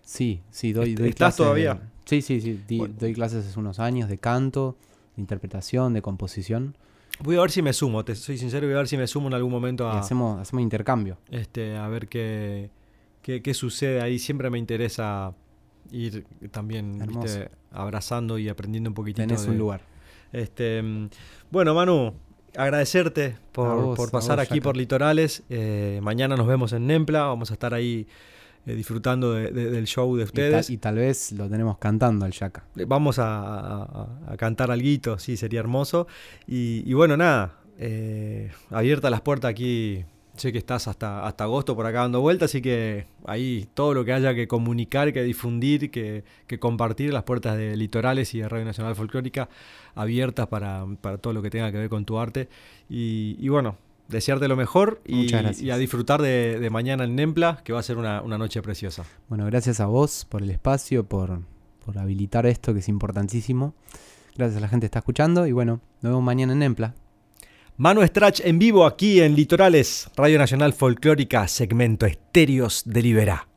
Sí, 0.02 0.42
sí, 0.50 0.72
doy, 0.74 0.96
doy 0.96 1.10
¿estás 1.10 1.36
clases 1.36 1.38
todavía? 1.38 1.82
sí, 2.06 2.22
sí, 2.22 2.40
sí, 2.42 2.60
di- 2.68 2.78
Bueno. 2.78 2.96
doy 2.98 3.14
clases 3.14 3.46
hace 3.46 3.60
unos 3.60 3.80
años 3.80 4.10
de 4.10 4.18
canto, 4.18 4.78
de 5.16 5.22
interpretación, 5.22 5.94
de 5.94 6.02
composición 6.02 6.76
Voy 7.24 7.36
a 7.38 7.42
ver 7.42 7.52
si 7.52 7.62
me 7.62 7.74
sumo, 7.74 8.04
te 8.06 8.16
soy 8.16 8.38
sincero, 8.38 8.66
voy 8.68 8.76
a 8.76 8.78
ver 8.80 8.88
si 8.88 8.98
me 8.98 9.06
sumo 9.08 9.28
en 9.28 9.34
algún 9.34 9.52
momento 9.52 9.84
y 9.86 9.88
a, 9.88 10.00
hacemos, 10.00 10.40
hacemos 10.40 10.64
intercambio. 10.64 11.18
este, 11.30 11.76
a 11.76 11.88
ver 11.88 12.08
qué, 12.08 12.70
qué, 13.22 13.42
qué 13.42 13.54
sucede 13.54 14.02
ahí. 14.02 14.20
Siempre 14.20 14.50
me 14.50 14.58
interesa 14.58 15.34
ir 15.92 16.26
también 16.52 16.98
viste, 17.08 17.50
abrazando 17.72 18.38
y 18.38 18.48
aprendiendo 18.48 18.90
un 18.90 18.94
poquitito. 18.94 19.28
Tenés 19.28 19.44
de- 19.44 19.50
un 19.52 19.58
lugar. 19.58 19.82
Este, 20.32 20.82
mm, 20.82 21.10
bueno, 21.52 21.74
Manu, 21.74 22.14
agradecerte 22.56 23.36
por, 23.52 23.82
vos, 23.82 23.98
por 23.98 24.12
pasar 24.12 24.38
vos, 24.38 24.48
aquí 24.50 24.62
por 24.62 24.78
Litorales. 24.78 25.44
Eh, 25.50 26.00
mañana 26.02 26.36
nos 26.38 26.48
vemos 26.48 26.72
en 26.74 26.88
Nempla, 26.88 27.24
vamos 27.24 27.50
a 27.52 27.54
estar 27.54 27.74
ahí 27.74 28.08
eh, 28.66 28.76
disfrutando 28.76 29.34
de- 29.34 29.52
de- 29.52 29.72
del 29.72 29.86
show 29.88 30.16
de 30.16 30.24
Y, 30.24 30.26
ta- 30.26 30.30
ustedes. 30.30 30.70
y 30.70 30.78
tal 30.78 30.96
vez 30.96 31.32
lo 31.32 31.50
tenemos 31.50 31.78
cantando 31.78 32.26
al 32.26 32.32
Yaka. 32.32 32.66
Vamos 32.88 33.20
a, 33.20 33.40
a- 33.40 34.08
a 34.28 34.38
cantar 34.38 34.72
algo, 34.72 35.18
sí, 35.20 35.38
sería 35.38 35.60
hermoso. 35.60 36.08
Y, 36.48 36.84
y 36.86 36.94
bueno, 36.94 37.18
nada, 37.18 37.60
eh, 37.78 38.52
abiertas 38.70 39.10
las 39.12 39.22
puertas 39.22 39.50
aquí. 39.52 40.04
Sé 40.36 40.54
que 40.54 40.58
estás 40.58 40.88
hasta, 40.88 41.26
hasta 41.28 41.44
agosto 41.44 41.76
por 41.76 41.86
acá 41.86 42.00
dando 42.00 42.22
vueltas, 42.22 42.50
así 42.52 42.62
que 42.62 43.08
ahí 43.26 43.68
todo 43.74 43.94
lo 43.94 44.06
que 44.06 44.14
haya 44.14 44.34
que 44.34 44.48
comunicar, 44.48 45.12
que 45.12 45.22
difundir, 45.22 45.92
que, 45.92 46.24
que 46.48 46.60
compartir, 46.60 47.12
las 47.12 47.24
puertas 47.24 47.58
de 47.58 47.76
Litorales 47.76 48.34
y 48.34 48.40
de 48.40 48.48
Radio 48.48 48.64
Nacional 48.64 48.96
Folclórica 48.96 49.50
abiertas 49.96 50.48
para, 50.48 50.86
para 51.02 51.18
todo 51.18 51.34
lo 51.34 51.42
que 51.42 51.50
tenga 51.50 51.70
que 51.74 51.78
ver 51.80 51.90
con 51.90 52.06
tu 52.06 52.20
arte. 52.20 52.48
Y, 52.90 53.36
y 53.38 53.50
bueno, 53.50 53.76
desearte 54.10 54.48
lo 54.48 54.56
mejor 54.56 55.02
y, 55.06 55.34
a 55.34 55.78
disfrutar 55.78 56.22
de, 56.22 56.60
de 56.60 56.70
mañana 56.70 57.06
en 57.06 57.16
Nempla, 57.16 57.62
que 57.64 57.72
va 57.72 57.80
a 57.80 57.84
ser 57.84 57.98
una, 57.98 58.22
una 58.22 58.38
noche 58.38 58.62
preciosa. 58.62 59.06
Bueno, 59.30 59.46
gracias 59.46 59.80
a 59.80 59.86
vos 59.86 60.26
por 60.28 60.42
el 60.42 60.50
espacio, 60.50 61.06
por, 61.06 61.40
por 61.86 61.98
habilitar 61.98 62.46
esto 62.46 62.74
que 62.74 62.80
es 62.80 62.90
importantísimo. 62.90 63.76
Gracias 64.36 64.58
a 64.58 64.62
la 64.62 64.68
gente 64.68 64.86
que 64.86 64.88
está 64.88 65.00
escuchando 65.00 65.48
y 65.48 65.52
bueno, 65.52 65.82
nos 66.02 66.12
vemos 66.12 66.24
mañana 66.24 66.54
en 66.54 66.64
Empla. 66.64 66.96
Manu 67.78 68.06
Strach 68.06 68.42
en 68.42 68.60
vivo 68.60 68.86
aquí 68.86 69.22
en 69.22 69.36
Litorales, 69.36 70.10
Radio 70.18 70.38
Nacional 70.38 70.74
Folclórica, 70.74 71.48
segmento 71.48 72.06
Estéreos 72.06 72.84
de 72.86 73.02
Liberá. 73.02 73.49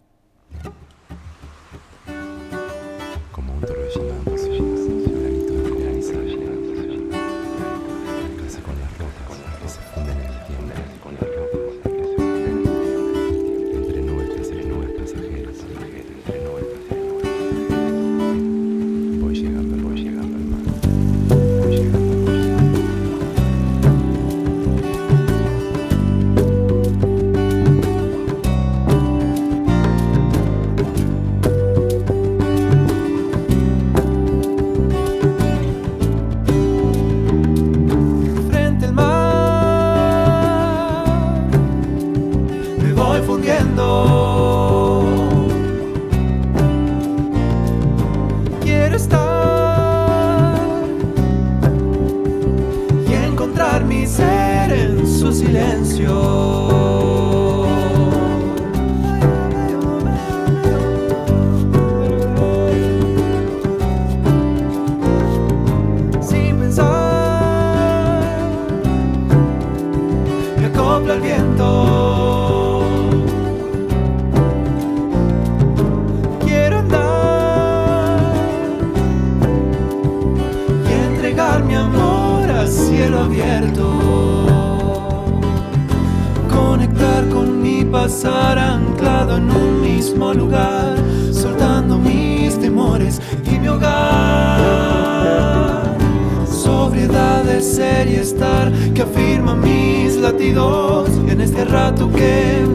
en 100.51 101.40
este 101.40 101.64
rato 101.64 102.11
que 102.11 102.71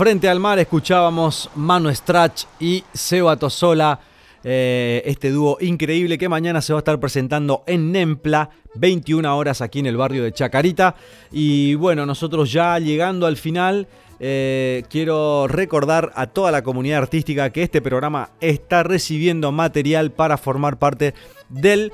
Frente 0.00 0.30
al 0.30 0.40
mar 0.40 0.58
escuchábamos 0.58 1.50
Mano 1.56 1.94
Strach 1.94 2.44
y 2.58 2.82
Seba 2.90 3.36
Tosola, 3.36 4.00
eh, 4.42 5.02
este 5.04 5.30
dúo 5.30 5.58
increíble 5.60 6.16
que 6.16 6.26
mañana 6.26 6.62
se 6.62 6.72
va 6.72 6.78
a 6.78 6.80
estar 6.80 6.98
presentando 6.98 7.64
en 7.66 7.92
Nempla, 7.92 8.48
21 8.76 9.36
horas 9.36 9.60
aquí 9.60 9.80
en 9.80 9.84
el 9.84 9.98
barrio 9.98 10.24
de 10.24 10.32
Chacarita. 10.32 10.94
Y 11.30 11.74
bueno, 11.74 12.06
nosotros 12.06 12.50
ya 12.50 12.78
llegando 12.78 13.26
al 13.26 13.36
final, 13.36 13.88
eh, 14.20 14.84
quiero 14.88 15.46
recordar 15.48 16.12
a 16.14 16.28
toda 16.28 16.50
la 16.50 16.62
comunidad 16.62 17.00
artística 17.00 17.50
que 17.50 17.62
este 17.62 17.82
programa 17.82 18.30
está 18.40 18.82
recibiendo 18.82 19.52
material 19.52 20.12
para 20.12 20.38
formar 20.38 20.78
parte 20.78 21.12
del 21.50 21.92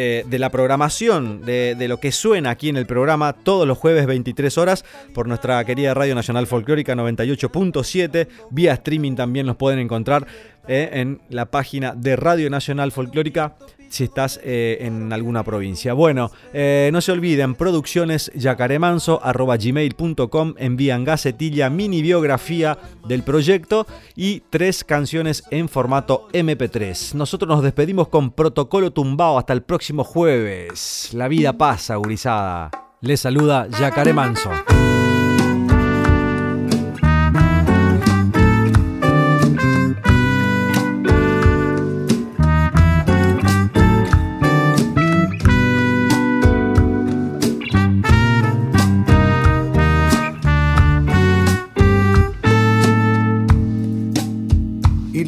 eh, 0.00 0.22
de 0.24 0.38
la 0.38 0.50
programación 0.50 1.40
de, 1.40 1.74
de 1.76 1.88
lo 1.88 1.98
que 1.98 2.12
suena 2.12 2.50
aquí 2.50 2.68
en 2.68 2.76
el 2.76 2.86
programa 2.86 3.32
todos 3.32 3.66
los 3.66 3.76
jueves 3.78 4.06
23 4.06 4.56
horas 4.56 4.84
por 5.12 5.26
nuestra 5.26 5.64
querida 5.64 5.92
Radio 5.92 6.14
Nacional 6.14 6.46
Folclórica 6.46 6.94
98.7. 6.94 8.28
Vía 8.50 8.74
streaming 8.74 9.16
también 9.16 9.44
los 9.44 9.56
pueden 9.56 9.80
encontrar 9.80 10.24
eh, 10.68 10.90
en 10.92 11.20
la 11.30 11.46
página 11.46 11.94
de 11.96 12.14
Radio 12.14 12.48
Nacional 12.48 12.92
Folclórica 12.92 13.56
si 13.88 14.04
estás 14.04 14.40
eh, 14.42 14.78
en 14.80 15.12
alguna 15.12 15.42
provincia. 15.42 15.92
Bueno, 15.92 16.30
eh, 16.52 16.90
no 16.92 17.00
se 17.00 17.12
olviden, 17.12 17.54
producciones 17.54 18.30
gmail.com 18.34 20.54
envían 20.58 21.04
gacetilla, 21.04 21.70
mini 21.70 22.02
biografía 22.02 22.78
del 23.06 23.22
proyecto 23.22 23.86
y 24.14 24.42
tres 24.50 24.84
canciones 24.84 25.44
en 25.50 25.68
formato 25.68 26.28
MP3. 26.32 27.14
Nosotros 27.14 27.48
nos 27.48 27.62
despedimos 27.62 28.08
con 28.08 28.30
protocolo 28.30 28.92
tumbao 28.92 29.38
hasta 29.38 29.52
el 29.52 29.62
próximo 29.62 30.04
jueves. 30.04 31.10
La 31.12 31.28
vida 31.28 31.52
pasa, 31.52 31.96
gurizada. 31.96 32.70
Les 33.00 33.20
saluda 33.20 33.68
Yacaré 33.78 34.12
Manso. 34.12 34.50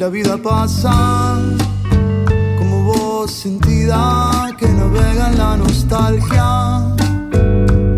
La 0.01 0.09
vida 0.09 0.35
pasa 0.35 1.37
como 2.57 2.85
voz 2.85 3.29
sentida 3.29 4.49
que 4.57 4.67
navega 4.67 5.29
en 5.29 5.37
la 5.37 5.55
nostalgia, 5.57 6.95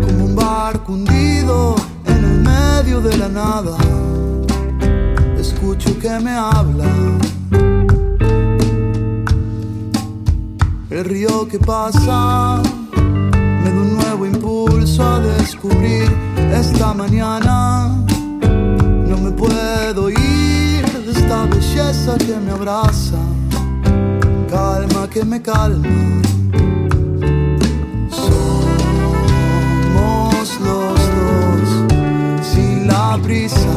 como 0.04 0.24
un 0.26 0.36
barco 0.36 0.92
hundido 0.92 1.74
en 2.04 2.24
el 2.30 2.40
medio 2.42 3.00
de 3.00 3.16
la 3.16 3.28
nada. 3.30 3.78
Escucho 5.38 5.98
que 5.98 6.10
me 6.20 6.32
habla. 6.32 6.90
El 10.90 11.04
río 11.06 11.48
que 11.48 11.58
pasa 11.58 12.60
me 13.62 13.70
da 13.70 13.80
un 13.80 13.94
nuevo 13.94 14.26
impulso 14.26 15.02
a 15.02 15.20
descubrir 15.20 16.12
esta 16.52 16.92
mañana. 16.92 17.96
No 19.08 19.16
me 19.16 19.30
puedo 19.30 20.10
ir 20.10 20.73
esta 21.34 21.46
belleza 21.46 22.16
que 22.18 22.36
me 22.36 22.52
abraza, 22.52 23.18
calma 24.48 25.08
que 25.08 25.24
me 25.24 25.42
calma. 25.42 26.22
Somos 28.08 29.40
los 30.60 30.98
dos, 31.18 31.68
sin 32.42 32.86
la 32.86 33.18
prisa, 33.22 33.74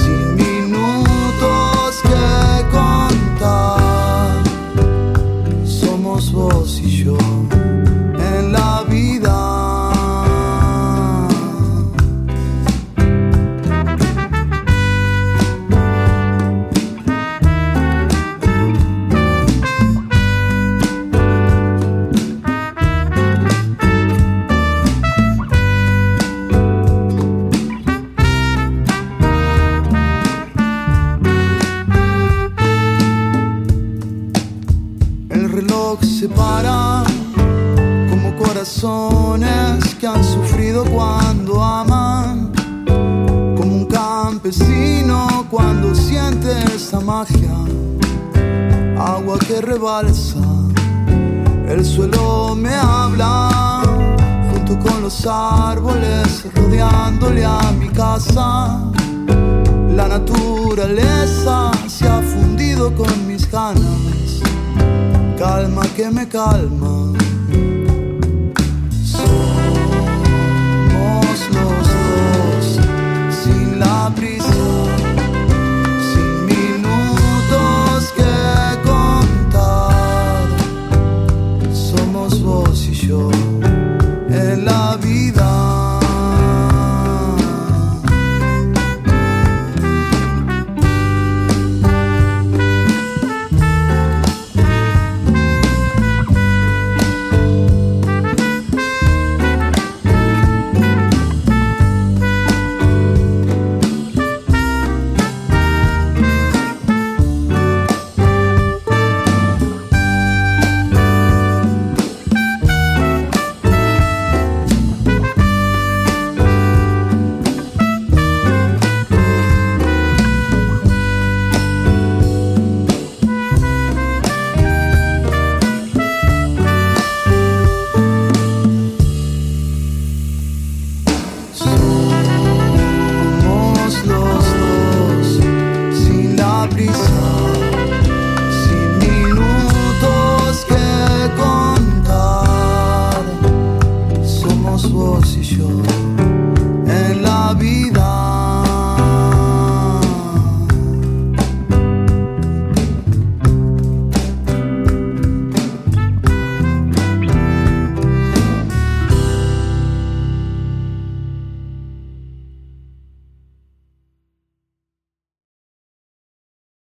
sin 0.00 0.36
minutos 0.36 2.02
que 2.02 2.66
contar. 2.70 4.42
Somos 5.64 6.32
vos 6.32 6.80
y 6.84 7.04
yo. 7.04 7.39
Rebalsa, 49.70 50.40
el 51.68 51.84
suelo 51.84 52.56
me 52.56 52.74
habla, 52.74 53.82
junto 54.50 54.76
con 54.80 55.00
los 55.00 55.24
árboles 55.28 56.44
rodeándole 56.56 57.44
a 57.44 57.70
mi 57.78 57.88
casa. 57.88 58.80
La 59.94 60.08
naturaleza 60.08 61.70
se 61.86 62.08
ha 62.08 62.20
fundido 62.20 62.92
con 62.96 63.14
mis 63.28 63.48
ganas, 63.48 64.42
calma 65.38 65.82
que 65.94 66.10
me 66.10 66.26
calma. 66.26 67.09